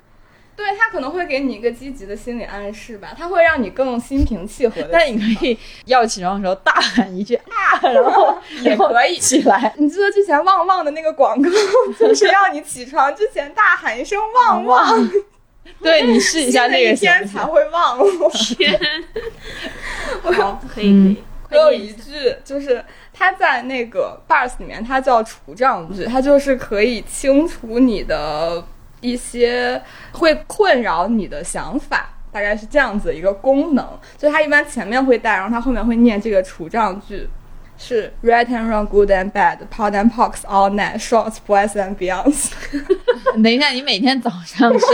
[0.60, 4.90] 对，他可能会给你一个积极的心理暗示吧，他会让你更心平气和的。
[4.92, 5.58] 但你可以
[5.88, 9.74] 要起床的时候大喊一句啊，然后 也可以起来。
[9.78, 11.50] 你记得之前旺旺的那个广告，
[11.98, 15.10] 就是让你起床之前大喊一声旺旺，
[15.82, 17.46] 对你试一下新的一这个行天才？
[17.46, 18.30] 会忘我。
[20.34, 21.24] 好，可以可以。
[21.52, 22.84] 我有一句就是
[23.14, 28.64] 他在那个 bars 里面，它叫除障句，它就是可以清除你的
[29.02, 29.82] 一些
[30.12, 32.10] 会困扰你的想法。
[32.32, 33.84] 大概是这样子一个功能，
[34.16, 37.28] 就它一般前面会带，然后它后面会念这个除障句，
[37.76, 42.52] 是 right and wrong, good and bad, pod and pox, all night, shorts, boys and beyonds。
[43.44, 44.86] 等一下，你每天早上是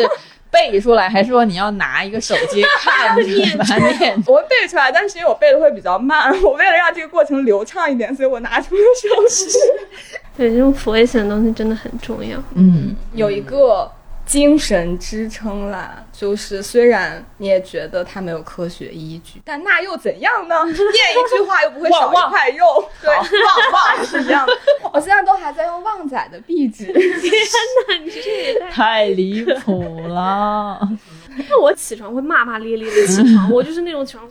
[0.50, 3.22] 背出来，还是说你要拿一个手机看着
[3.58, 4.24] 把它念？
[4.26, 9.46] 我会背出来，但是因为我背的会比较慢，我为了让这个过程流畅一点，所以我拿出了手机。
[10.38, 12.42] 对，这种 voice 的东西真的很重要。
[12.54, 13.92] 嗯，有一个
[14.26, 20.56] 精神支撑啦，就是虽然你也觉得它没有科学依据，但那又怎样呢？
[20.66, 23.26] 念一句话又不会少一块肉，对，旺
[23.72, 24.54] 旺是一样的。
[24.92, 27.32] 我现在都还在用旺仔的壁纸， 天
[27.88, 28.72] 哪你这也太……
[28.72, 30.80] 太离谱了。
[31.50, 34.28] 那我起床会骂骂咧咧的起床，我就是那种起床，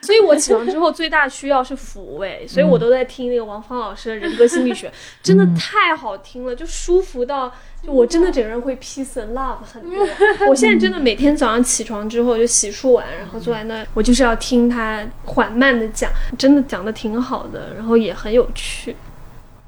[0.00, 4.90] 所以我起床之后最大需要是抚慰，所以我都在听那个王芳老师的人格心理学，
[5.22, 10.06] 真的太好听了，就舒服到就我真的整个人会 peace and love 很多。
[10.48, 18.94] 我现在真的每天早上起床之后就洗漱完，然后坐在那，我就是要听他缓慢的讲，真的讲的挺好的，然后也很有趣。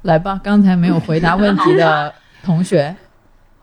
[0.03, 2.11] 来吧，刚才没有回答问题的
[2.43, 2.95] 同学，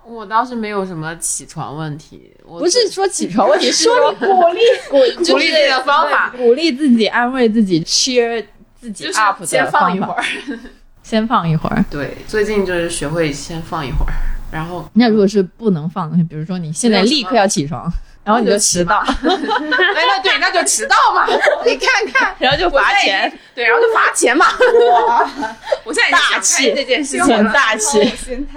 [0.08, 4.98] 我倒是没有什么起床问题，我不是说起床问题，是 说鼓励鼓
[5.32, 8.44] 鼓励自己的方法，鼓励自己、安慰自己、cheer
[8.80, 10.24] 自己 up 的先放一会，儿。
[11.02, 11.84] 先放一会儿。
[11.90, 14.12] 对，最近就是学会先放一会儿，
[14.52, 17.90] 然后那如果是不能放的，比如说你现在立刻要起床，
[18.24, 21.26] 然后你就迟到，哎，那对，那就迟到嘛。
[21.64, 24.46] 你看看，然后就罚钱，对，然后就罚钱嘛。
[25.06, 25.30] 哇，
[25.84, 28.12] 我现在大气开这件事情了，大气。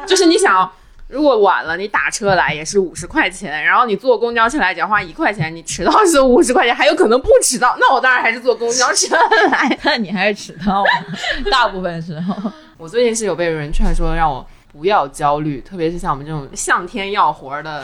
[0.06, 0.70] 就是你想，
[1.12, 9.16] 如果晚了，你打车来也是五十块钱，然后你坐公交车来只要花一块钱，你迟到是五十块钱，还有可能不迟到，那我当然还是坐公交车
[9.52, 9.78] 来。
[9.84, 10.90] 那你还是迟到了，
[11.52, 12.52] 大部分时候。
[12.78, 17.84] 我最近是有被人劝说让我不要焦虑，特别是像我们这种向天要活儿的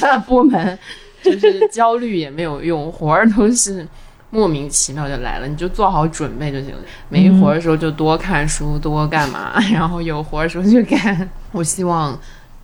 [0.00, 0.78] 的部门，
[1.24, 3.88] 就是焦虑也没有用，活儿都是
[4.30, 6.78] 莫名其妙就来了，你就做好准备就行了。
[7.08, 11.28] 没活儿的时候就多看书，多干嘛， 然后有活儿的时候就干。
[11.50, 12.16] 我希望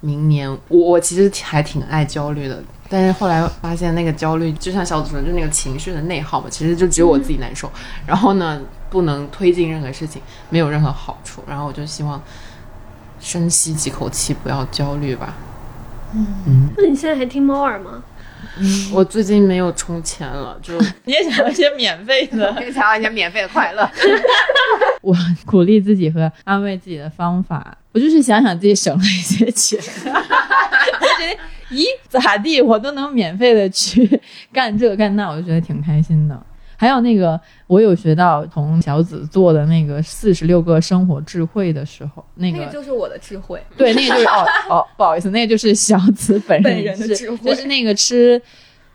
[0.03, 2.63] 明年，我我其实还挺爱焦虑的。
[2.91, 7.71] 但是后来发现，那个焦虑就像小组说，就那个情绪的内耗嘛，其实就只有我自己难受。
[8.07, 11.43] 然后呢，不能推进任何事情，没有任何好处。
[11.49, 12.21] 然后我就希望
[13.19, 15.35] 深吸几口气，不要焦虑吧。
[16.15, 18.03] 嗯那你现在还听猫耳吗？
[18.93, 22.55] 我最近没有充钱了，就 你也想要一些免费的。
[22.61, 23.91] 也想要一些免费的快乐。
[25.03, 31.39] 我鼓励自己和安慰自己的方法，我就是想想自己省了一些钱，我就觉得，
[31.71, 34.21] 咦，咋地，我都能免费的去
[34.53, 36.47] 干这干那，我就觉得挺开心的。
[36.83, 43.63] 还有那个，我有学到从小紫做的那个四十六个生活智慧的时候，那个那个就是我的智慧。
[43.77, 48.43] 对，那个就是哦哦， 不好意思，那个就是小紫 本人本人的智慧就是那个吃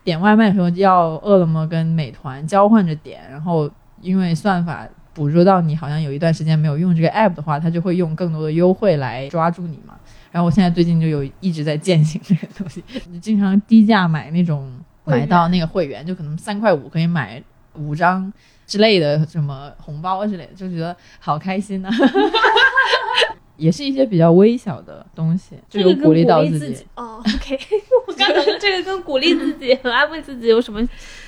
[0.04, 3.70] 点外卖的时候要饿了么跟美团交换着点，然后
[4.02, 9.94] 因为算法捕捉到你好像有一段时间没有用这个 app 的话，它就会用更多的优惠来抓住你嘛。
[10.30, 14.70] 然后我现在最近就有一直在践行这个东西， 你经常低价买那种
[15.06, 17.42] 买到那个会员，就可能三块五可以买
[17.78, 18.30] 五张
[18.66, 21.88] 之类的什么红包之类的，就觉得好开心呐、
[23.56, 26.86] 也是一些比较微小的东西，就有鼓励到自自己。
[26.94, 27.58] 哦，OK，
[28.06, 30.80] 我刚想说这个跟鼓励自己和 安慰自己有什么？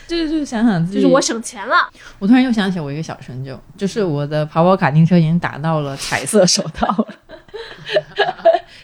[0.06, 1.74] 就是就是想想自己，就是我省钱了，
[2.18, 7.06] 我突然又想起我一个小成就，就是我的跑跑卡丁车已经打到了彩色手套了。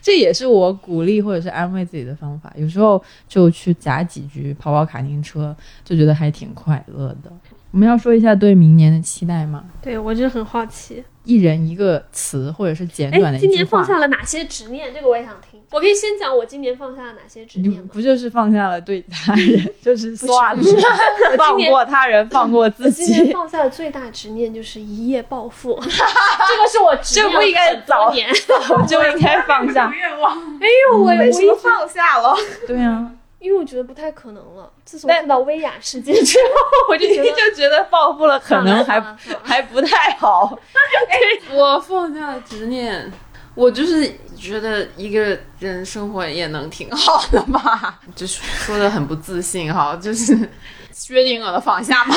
[0.00, 2.52] 这也是我鼓励或者是安慰自己的方法。
[2.56, 5.54] 有时候就去夹几局跑跑卡丁车，
[5.84, 7.32] 就觉得还挺快乐的。
[7.76, 9.62] 我们要说一下对明年的期待吗？
[9.82, 11.04] 对我真的很好奇。
[11.24, 13.50] 一人一个词，或者是简短的哎，一句话。
[13.50, 14.94] 今年放下了哪些执念？
[14.94, 15.60] 这个我也想听。
[15.70, 17.90] 我可以先讲我今年放下了哪些执念吗？
[17.92, 20.62] 不就是放下了对他人，就是算了，
[21.36, 23.34] 放过他人，放过自己今年。
[23.34, 28.26] 放下的最大执念就是一夜暴富， 这个是我执念这不应该早年。
[28.70, 29.92] 我就应该放下。
[29.94, 30.34] 愿望。
[30.34, 32.34] 哎呦，我我一放下了？
[32.66, 33.12] 对啊，
[33.46, 34.68] 因为我觉得不太可能了。
[34.84, 39.00] 自从看到薇娅事件之后， 我就觉得就觉得暴富了，可能还
[39.44, 40.58] 还不太好。
[41.54, 43.08] 我放下了执念，
[43.54, 50.36] 我就是觉得一个人生活也能挺好的吧，就是说的很不自信哈，就是
[50.90, 52.16] 薛定谔的放下嘛，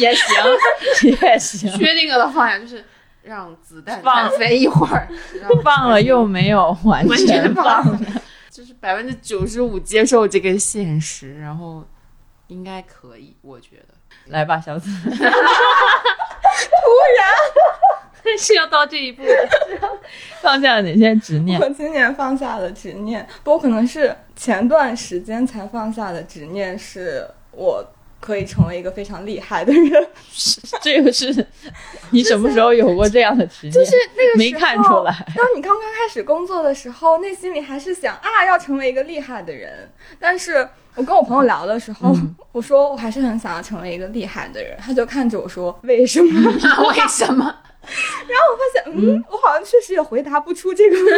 [0.00, 2.84] 也行，也行，薛定谔的放下就是
[3.22, 5.08] 让子弹放飞一会儿，
[5.62, 7.84] 放了又没有完完全放。
[8.58, 11.86] 就是百分之九十五接受这个现实，然后
[12.48, 13.94] 应该可以，我觉得。
[14.24, 15.22] 来吧，小紫，突然
[18.36, 19.48] 是要到这一步的。
[20.42, 21.60] 放下了哪些执念？
[21.60, 27.88] 我今年放下的执念，不过可能是前段时间才放下的执念，是我
[28.20, 30.08] 可以成为一个非常厉害的人。
[30.82, 31.46] 这个是
[32.10, 33.72] 你什么时候有过这样的执念？
[33.72, 35.12] 就是那个没时候看出来。
[35.36, 39.90] 当你刚刚开始工作的时候，内心里还是想啊，要成为一个厉害的人。
[40.18, 44.76] 但是我跟我朋友聊的时候，嗯我说我还是很想要成为一个厉害的人。
[44.80, 46.50] 他就看着我说：“为什么？”
[46.90, 47.44] 为什么？
[47.88, 51.14] 然后我发现，嗯，我好像确实也回答不出这个问题。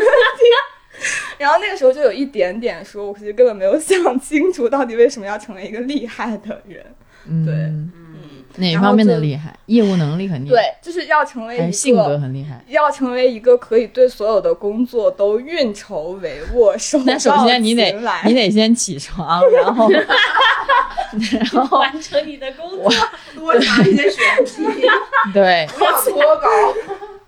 [1.39, 6.85] 然后那个时候就有一点点说，我其实根本没有想清楚到底为什么要成为一个厉害的人。
[7.29, 9.55] 嗯对嗯，哪方面的厉害？
[9.67, 12.65] 业务能力很厉害，对，就是要成为一个性格个，很厉害？
[12.69, 22.91] 要成为一个可以对所有的工作都运筹帷幄、手那首先你得到擒来你得先起床，然后 然后完成你的工作。
[23.35, 24.65] 多查一些选题，
[25.33, 26.49] 对，不要脱稿。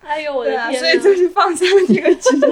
[0.04, 0.80] 哎呦我的天！
[0.80, 2.50] 所以就是放下了这个执念。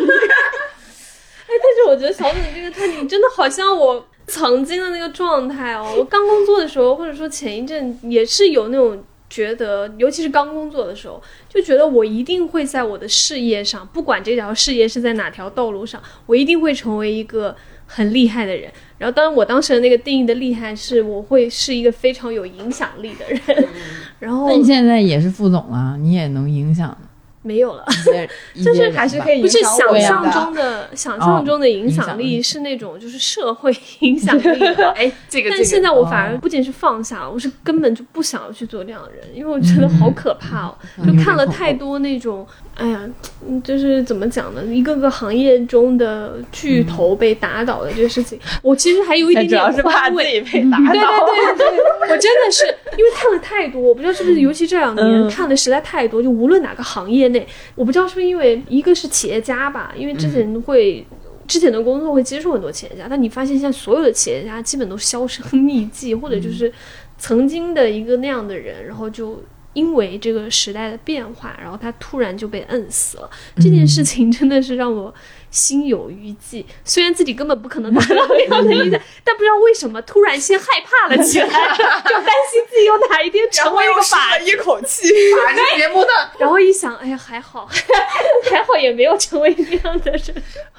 [1.51, 5.97] 哎，但是我觉得小紫这个特点真的好像我曾经的那个状态哦。
[5.99, 18.71] 我刚工作的时候，或者说前一阵也是有那种觉得，尤其是刚工作的时候，就觉得我一定会在我的事业上，不管这条事业是在哪条道路上，我一定会成为一个很厉害的人。
[18.99, 23.69] 然后，当然我当时的那个定义的厉害是，我会是一个非常有影响力的人。
[24.21, 26.97] 然后那你现在也是副总啊，你也能影响
[27.43, 27.85] 没有了。
[28.63, 32.37] 就是还是可以不是想象中的想象中的影响力。
[32.37, 34.91] 力是那种就是社会 影响力的。
[34.97, 36.33] 哎，这个，但现在我反哦。
[36.33, 40.75] 而不仅是放下了，我是根本就不想要去做这样的人，因为我觉得好可怕哦！
[40.99, 41.07] 嗯。
[41.07, 42.47] 就看了太多那种，
[42.81, 43.09] 哎呀，
[43.47, 44.65] 嗯就是怎么讲呢？
[44.65, 50.17] 一个个行业中的巨头被打倒的这个事情，我其实还有一点主要点是怕自。
[50.17, 51.27] 己被打对倒。
[51.27, 51.79] 对对对对，
[52.11, 52.65] 我真的是
[52.97, 61.07] 因为看了太多，我不知道是不是，尤其这两年、嗯看的实在太多，就无论哪个行业内，我不知道是不是因为一个是企业家吧，因为之前会。
[61.47, 66.73] 之前的工作会接触很多企业家，但你发现现在所有的企业家基本都销声 匿迹，或者就是
[67.19, 69.43] 曾经的一个那样的人，然后就
[69.73, 73.31] 因为这个时代的变化，然后他突然就被摁死了。
[73.57, 75.15] 这件事情真的是让我
[75.51, 76.65] 心有余悸。
[76.85, 85.09] 虽然自己根本不可能达到那样的一个， 但不知道为什么突然先害怕了起来，就担心自己有哪一天成为一个法了一口气。
[85.77, 86.09] 节目的
[86.39, 87.67] 然后一想，哎呀，还好，
[88.51, 90.23] 还好也没有成为那样的人。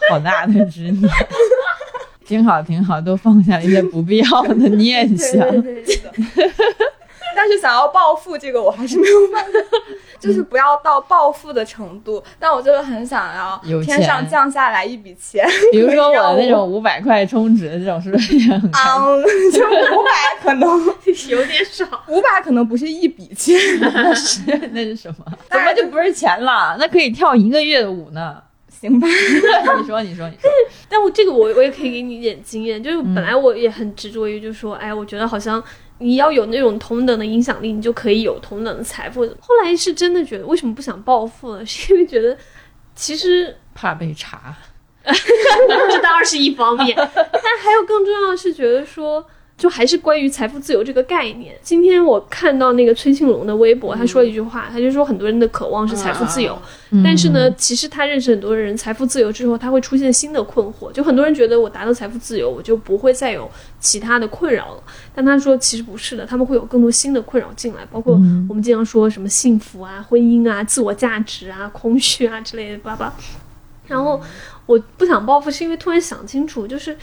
[0.09, 1.09] 好大的执念。
[2.25, 5.39] 挺好，挺好，都放下了一些不必要的念想。
[5.61, 5.97] 对对
[6.35, 6.51] 对，
[7.35, 9.59] 但是想要暴富，这个我还是没有办法，
[10.19, 12.23] 就是不要到暴富的程度。
[12.39, 18.61] 但我就是很想要天上降下来一笔钱，比如说我的那种五百块充值这种，是不是也很？
[18.71, 20.11] 嗯， 就五百
[20.41, 20.69] 可能，
[21.29, 21.85] 有点少。
[22.07, 25.25] 五百可能不是一笔钱，那是那是什么？
[25.49, 26.75] 怎么就不是钱了？
[26.79, 28.37] 那可以跳一个月的舞呢？
[28.81, 29.07] 行吧？
[29.07, 30.49] 你说，你说，你说。
[30.89, 35.63] 但我这个我我也可以给你一点经验，就是本来我也很执着于，就是说，哎，我觉得好像
[36.01, 39.21] 你要有那种同等的影响力，你就可以有同等的财富。
[39.39, 41.65] 后来是真的觉得，为什么不想暴富呢？
[41.65, 42.37] 是因为觉得
[42.95, 44.55] 其实怕被查。
[45.05, 49.25] 这当然是一方面，但还有更重要的是觉得说。
[49.61, 51.55] 就还是关于财富自由这个概念。
[51.61, 56.59] 今天我看到那个崔庆龙的微博，他说了一句话，他就说很多人的渴望是财富自由，
[57.03, 60.91] 但是呢，其实他认识很多人，财富自由之后，他会出现新的困惑。
[60.91, 63.47] 就很多人觉得我达到财富自由，我就不会再有
[63.79, 64.83] 其他的困扰了。
[65.13, 68.15] 但他说其实不是的，他们会有更多新的困扰进来，包括
[68.49, 73.13] 我们经常说什么幸福啊、婚姻啊、自我价值啊、空虚啊之类的巴拉。
[73.85, 74.19] 然后
[74.65, 76.97] 我不想报复，是因为突然想清楚，就是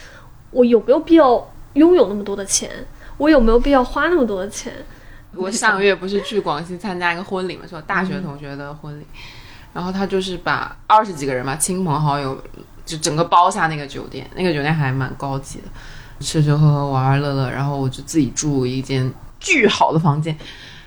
[0.51, 2.71] 我有没有必要拥有那么多的钱？
[3.17, 4.73] 我有没有必要花那么多的钱？
[5.35, 9.05] 我上个月不是去广西参加一个婚礼嘛，是我大学同学的婚礼，
[9.75, 12.41] 然后他就是把二十几个人嘛，亲朋好友
[12.85, 15.65] 就整个包下那个酒店，那个酒店还蛮高级的，
[16.21, 20.37] 吃吃喝喝玩玩乐乐，然后我就自己住一间巨好的房间。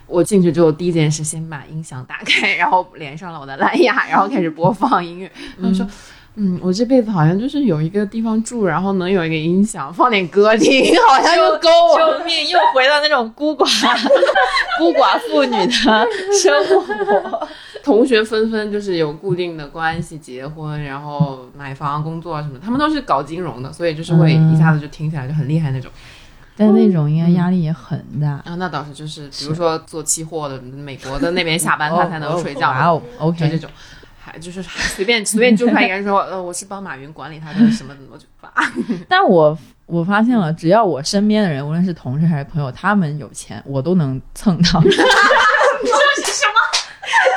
[0.07, 5.31] 我进去之后，第一件事先把音响打开，然后连上了我的蓝牙，然后开始播放音乐。
[5.57, 5.85] 他们说。
[5.85, 5.91] 嗯，
[6.61, 12.19] 我这辈子好像就是有一个地方住，然后能有一个音响，放点歌听，好像就够了。
[12.19, 12.47] 救命！
[12.47, 13.65] 又回到那种孤寡
[14.79, 17.47] 孤寡妇女的生活。
[17.83, 25.91] 同学纷纷就是有固定的关系，结婚，然后买房、工作什么，他们都是搞金融的，所以就是会一下子就听起来就很厉害那种。
[26.55, 28.33] 但那种应该压力也很大。
[28.45, 33.69] 啊，那倒是，就是比如说做期货的，美国的那边下班他才能睡觉，哇哦就，OK，这种。
[34.23, 34.61] 还就是
[34.95, 38.53] 随便随便揪出来一个人说，呃，我是帮马云管理他的什么，我就发。
[39.09, 39.57] 但我
[39.87, 44.81] 我发现了，只要我身边的人，无论是同事还是朋友，他们有钱，我都能蹭到。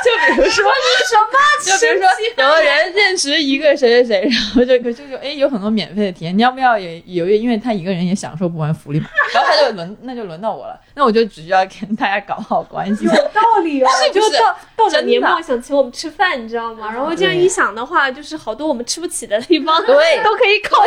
[0.05, 0.63] 就比如说，
[1.09, 1.39] 什么？
[1.65, 7.27] 就比如说，有的人认识一个谁谁谁， 然后就可就就哎，有很多免费的体验，你要不要也有？
[7.27, 9.07] 因为他一个人也享受不完福利嘛。
[9.33, 13.05] 然后他就轮，那就轮到我了，那我就只需要跟大家搞好关系。
[13.05, 16.91] 有道理哦，是不就是到到年末想请我们吃饭，你知道吗？
[16.91, 20.83] 然后这样一想的话，就是好多我们吃不起的地方，对都可以靠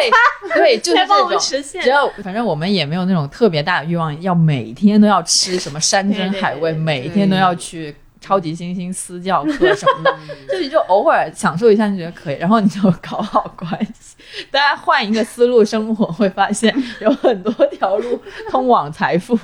[0.48, 1.30] 他对，就是来帮我这种。
[1.30, 1.88] 们实现只。
[1.88, 7.94] 要反正我们也没有那种特别大的欲望，要每天都要吃什么山珍海味，每天都要去
[8.28, 10.18] 超级星星私教课什么的，
[10.52, 14.16] 就你就偶尔享受一下，你觉得可以，然后你就搞好关系。
[14.50, 18.20] 大家换一个思路生活，会发现有很多条路
[18.50, 19.34] 通往财富，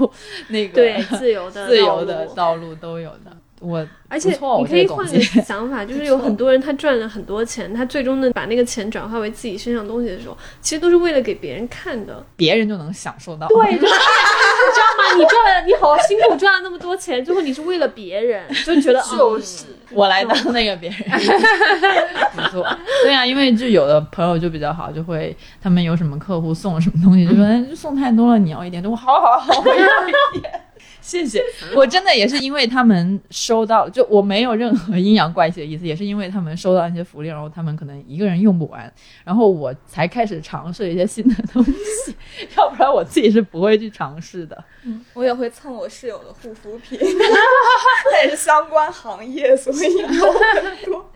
[0.48, 3.33] 那个对，自由的 自由的道路道路都有的。
[3.64, 12.24] 我而且你可以换个想法， 就是有很多人他赚了很多钱，他最终呢把那个钱转化为自己身上东西的时候，其实都是为了给别人看的。
[12.36, 13.48] 别人就能享受到。
[13.48, 15.16] 对，就是你知道吗？
[15.16, 20.98] 你赚了，你好辛苦赚了那么多钱，最后你是为了别人，就觉得 就是我来当那个别人，
[22.36, 22.64] 没错，
[23.02, 30.60] 对啊，因为就有的朋友就比较好，就会他们有什么客户送什么东西，就说哎送太多了，你要一点，就我好好好，我要一点。
[31.04, 31.44] 谢谢，
[31.76, 38.90] 我真的也是因为他们收到，就我没有任何阴阳怪气的意思，也是因为他们收到那些福利，然后他们可能一个人用不完，
[39.22, 42.14] 然后我才开始尝试一些新的东西，
[42.56, 44.64] 要不然我自己是不会去尝试的。
[45.12, 51.10] 我也会蹭我室友的护肤品，他也是相关行业，所以有很多。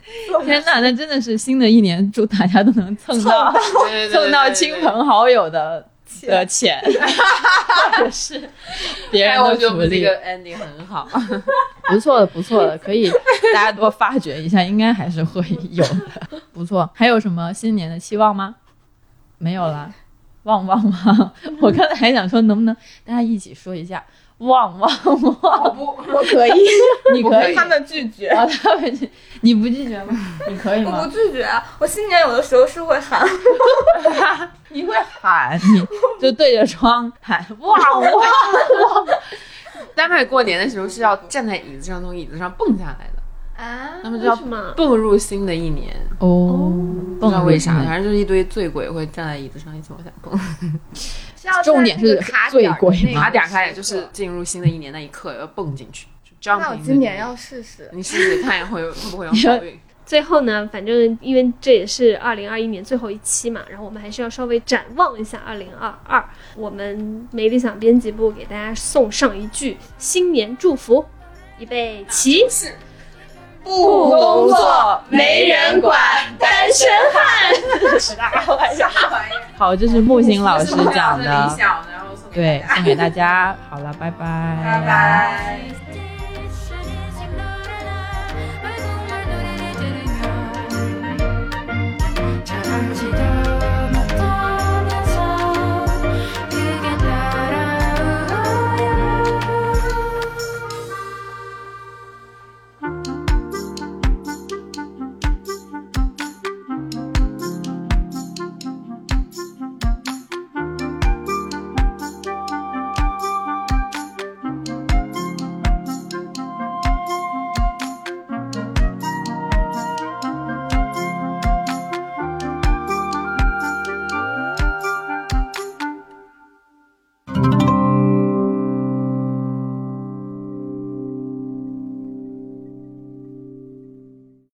[0.45, 3.51] 天呐，那真的是新的一年，祝大家都能蹭到
[4.13, 5.87] 蹭到亲朋好友的
[6.23, 6.81] 的钱，
[7.97, 8.49] 或者是
[9.11, 11.09] 别人的福利，觉得我们这个 ending 很好。
[11.89, 13.11] 不错的，不错的，可以
[13.55, 16.89] 大家多发掘一下，应该还是会有的，不错。
[16.95, 18.57] 还有什么新年的期望吗？
[19.39, 19.95] 没有了，
[20.43, 21.33] 旺旺旺！
[21.63, 24.05] 我刚才还想说，能不能大家一起说一下
[24.39, 24.91] 旺旺
[25.43, 25.77] 旺？
[25.79, 26.53] 我我可以，
[27.15, 28.29] 你可以，他们拒绝。
[28.29, 29.11] 啊，他们
[29.41, 30.15] 你不拒绝吗？
[30.49, 31.11] 你可以吗我不？
[31.11, 31.47] 拒绝，
[31.79, 33.27] 我新年有的时候是会喊，
[34.71, 35.87] 你会喊，你
[36.21, 39.07] 就对着窗喊旺旺旺。
[39.95, 43.19] 丹麦过年的时候是要站在椅子上，从椅子上蹦下来的。
[43.61, 44.37] 啊他们就要？
[44.77, 46.73] 蹦入新的一年，哦，
[47.19, 50.39] 不知道为啥，反正就是一堆醉鬼会站在椅子上一起往下蹦。
[51.63, 52.21] 重点是
[52.51, 56.07] 醉鬼吗卡点儿开点就是进入新的一年那一刻要蹦进去，
[56.45, 57.89] 那我今年要试试。
[57.93, 59.79] 你试试看会有会不会有好运。
[60.07, 66.27] 最后呢，反正因为这也是二零二一年最后一期嘛，然后我们还是要稍微展望一下二零二二。
[66.57, 71.05] 我们没理想编辑部给大家送上一句新年祝福，
[71.59, 72.47] 预备起。
[73.69, 75.99] 不工作没人管，
[76.39, 78.01] 单身汉。
[78.01, 78.91] 啥玩意儿？
[79.59, 81.55] 好，这是木星老师讲的， 然后
[82.17, 83.55] 送给对，送给大家。
[83.69, 84.25] 好了，拜拜，
[84.65, 85.61] 拜拜。